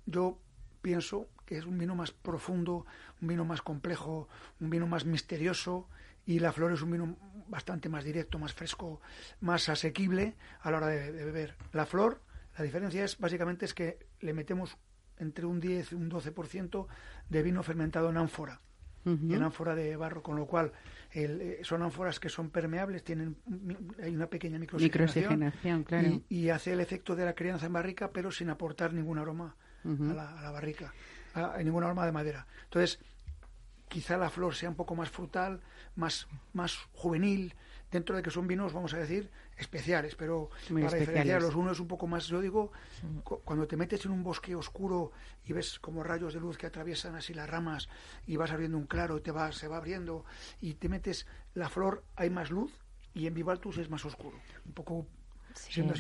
[0.06, 0.40] yo
[0.80, 2.86] pienso que es un vino más profundo,
[3.20, 4.28] un vino más complejo,
[4.60, 5.88] un vino más misterioso
[6.24, 7.16] y la flor es un vino
[7.48, 9.00] bastante más directo, más fresco,
[9.40, 11.54] más asequible a la hora de, beber.
[11.72, 12.20] La flor,
[12.58, 14.76] la diferencia es básicamente es que le metemos
[15.18, 16.86] entre un 10 y un 12%
[17.28, 18.60] de vino fermentado en ánfora.
[19.04, 20.72] y en ánfora de barro, con lo cual
[21.12, 23.36] eh, son ánforas que son permeables, tienen
[24.02, 26.22] hay una pequeña microoxigenación, claro.
[26.28, 29.54] y, hace el efecto de la crianza en barrica, pero sin aportar ningún aroma
[29.84, 30.92] a, la, a, la, barrica,
[31.34, 32.46] a, ningún aroma de madera.
[32.64, 32.98] Entonces,
[33.88, 35.60] quizá la flor sea un poco más frutal,
[35.94, 37.54] más, más juvenil,
[37.90, 41.88] dentro de que son vinos, vamos a decir, especiales, pero para diferenciar los unos un
[41.88, 42.72] poco más, yo digo,
[43.22, 45.12] cuando te metes en un bosque oscuro
[45.44, 47.88] y ves como rayos de luz que atraviesan así las ramas
[48.26, 50.24] y vas abriendo un claro y te va, se va abriendo
[50.60, 52.72] y te metes la flor, hay más luz
[53.14, 55.06] y en Vivaltus es más oscuro, un poco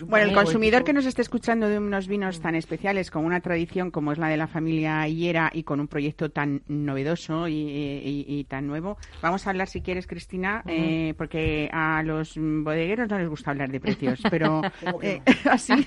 [0.06, 3.90] bueno, el consumidor que nos esté escuchando de unos vinos tan especiales, con una tradición
[3.90, 8.66] como es la de la familia Hillera y con un proyecto tan novedoso y, tan
[8.66, 13.50] nuevo, vamos a hablar, si quieres, Cristina, eh, porque a los bodegueros no les gusta
[13.50, 14.62] hablar de precios, pero
[15.02, 15.86] eh, así.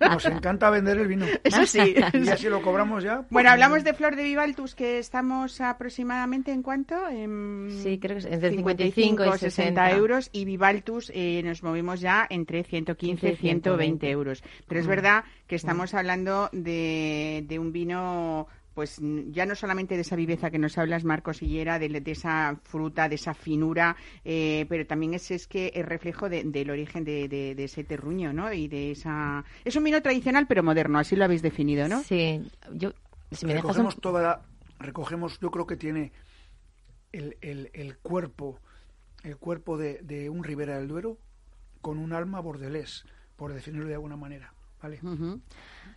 [0.00, 1.26] Nos encanta vender el vino.
[1.44, 1.94] Eso sí.
[2.12, 3.18] Y así lo cobramos ya.
[3.18, 6.96] Pues bueno, hablamos de Flor de Vivaltus, que estamos aproximadamente en cuánto?
[7.82, 12.26] sí, creo que es entre 55 y 60 euros y Vivaltus eh, nos movemos ya
[12.28, 14.42] entre 100 115, 120 euros.
[14.68, 20.02] Pero es verdad que estamos hablando de, de un vino pues ya no solamente de
[20.02, 24.66] esa viveza que nos hablas, Marcos Hillera, de, de esa fruta, de esa finura, eh,
[24.68, 28.52] pero también es, es que es reflejo del origen de, de, ese terruño, ¿no?
[28.52, 29.46] Y de esa...
[29.64, 32.02] Es un vino tradicional pero moderno, así lo habéis definido, ¿no?
[32.02, 32.42] Sí,
[32.74, 32.92] yo...
[33.32, 34.42] Si me recogemos toda
[34.78, 36.12] Recogemos, yo creo que tiene
[37.12, 38.60] el, el, el cuerpo,
[39.22, 41.18] el cuerpo de, de un Ribera del Duero,
[41.80, 43.04] con un alma bordelés,
[43.36, 44.52] por definirlo de alguna manera.
[44.82, 45.00] ¿vale?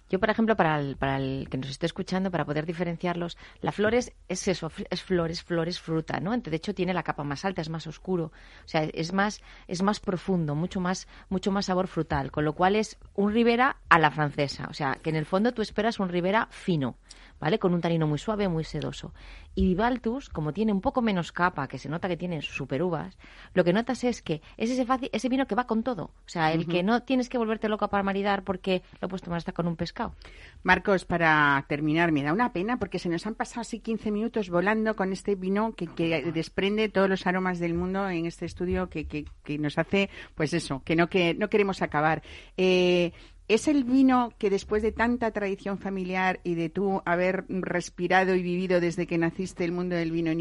[0.10, 3.72] Yo, por ejemplo, para el, para el que nos esté escuchando, para poder diferenciarlos, la
[3.72, 6.36] flores es eso, es flores, flores, fruta, ¿no?
[6.36, 9.84] De hecho, tiene la capa más alta, es más oscuro, o sea, es más, es
[9.84, 14.00] más profundo, mucho más, mucho más sabor frutal, con lo cual es un Ribera a
[14.00, 16.96] la francesa, o sea, que en el fondo tú esperas un Ribera fino,
[17.40, 17.60] ¿vale?
[17.60, 19.14] Con un tanino muy suave, muy sedoso.
[19.56, 23.18] Y Vivaltus, como tiene un poco menos capa, que se nota que tiene super uvas,
[23.54, 26.04] lo que notas es que es ese, fácil, ese vino que va con todo.
[26.04, 29.38] O sea, el que no tienes que volverte loca para maridar porque lo puedes tomar
[29.38, 30.14] hasta con un pescado.
[30.62, 34.50] Marcos, para terminar, me da una pena porque se nos han pasado así 15 minutos
[34.50, 38.90] volando con este vino que, que desprende todos los aromas del mundo en este estudio
[38.90, 42.22] que, que, que nos hace, pues eso, que no, que no queremos acabar.
[42.58, 43.14] Eh,
[43.50, 48.44] ¿Es el vino que después de tanta tradición familiar y de tú haber respirado y
[48.44, 50.40] vivido desde que naciste el mundo del vino en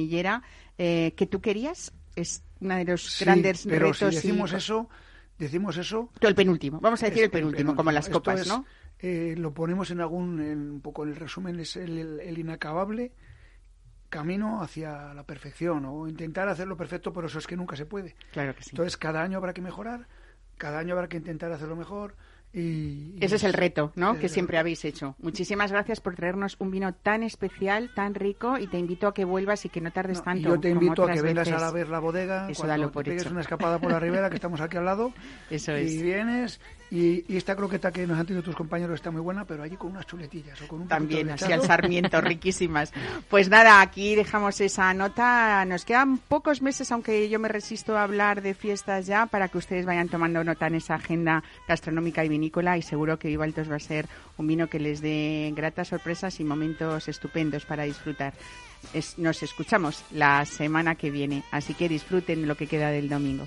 [0.77, 1.95] eh, que tú querías?
[2.17, 4.11] Es uno de los grandes pero retos.
[4.11, 4.91] Si decimos eso,
[5.39, 6.11] decimos eso.
[6.21, 8.67] el penúltimo, vamos a decir el penúltimo, como las copas, ¿no?
[9.01, 13.13] Eh, lo ponemos en algún, un poco en el resumen, es el, inacabable
[14.09, 18.17] camino hacia la perfección o intentar hacerlo perfecto, pero eso es que nunca se puede.
[18.33, 18.71] Claro que sí.
[18.73, 20.09] Entonces, cada año habrá que mejorar,
[20.57, 22.17] cada año habrá que intentar hacerlo mejor
[22.53, 24.19] ese es el reto, ¿no?
[24.19, 25.15] que siempre habéis hecho.
[25.19, 29.25] Muchísimas gracias por traernos un vino tan especial, tan rico, y te invito a que
[29.25, 30.49] vuelvas y que no tardes tanto.
[30.49, 33.43] Yo te invito a que vengas a ver la bodega, Eso cuando por te una
[33.43, 35.13] escapada por la ribera, que estamos aquí al lado.
[35.51, 39.45] Eso Y vienes, y, esta croqueta que nos han tenido tus compañeros está muy buena,
[39.45, 42.93] pero allí con unas chuletillas o con un También, así al sarmiento, riquísimas.
[43.29, 45.65] Pues nada, aquí dejamos esa nota.
[45.67, 49.59] Nos quedan pocos meses, aunque yo me resisto a hablar de fiestas ya, para que
[49.59, 53.77] ustedes vayan tomando nota en esa agenda gastronómica y vinícola y seguro que Vivaltos va
[53.77, 54.09] a ser
[54.39, 58.33] un vino que les dé gratas sorpresas y momentos estupendos para disfrutar.
[59.19, 63.47] nos escuchamos la semana que viene, así que disfruten lo que queda del domingo.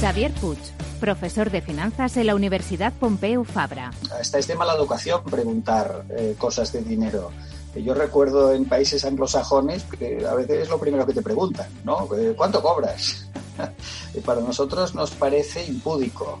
[0.00, 0.58] Xavier Puig
[0.96, 3.90] profesor de finanzas en la Universidad Pompeu Fabra.
[4.18, 7.30] Hasta es de mala educación preguntar eh, cosas de dinero.
[7.74, 12.08] Yo recuerdo en países anglosajones que a veces es lo primero que te preguntan, ¿no?
[12.16, 13.28] Eh, ¿Cuánto cobras?
[14.14, 16.40] y para nosotros nos parece impúdico.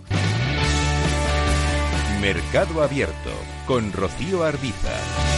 [2.20, 3.30] Mercado Abierto
[3.66, 5.35] con Rocío Arbiza.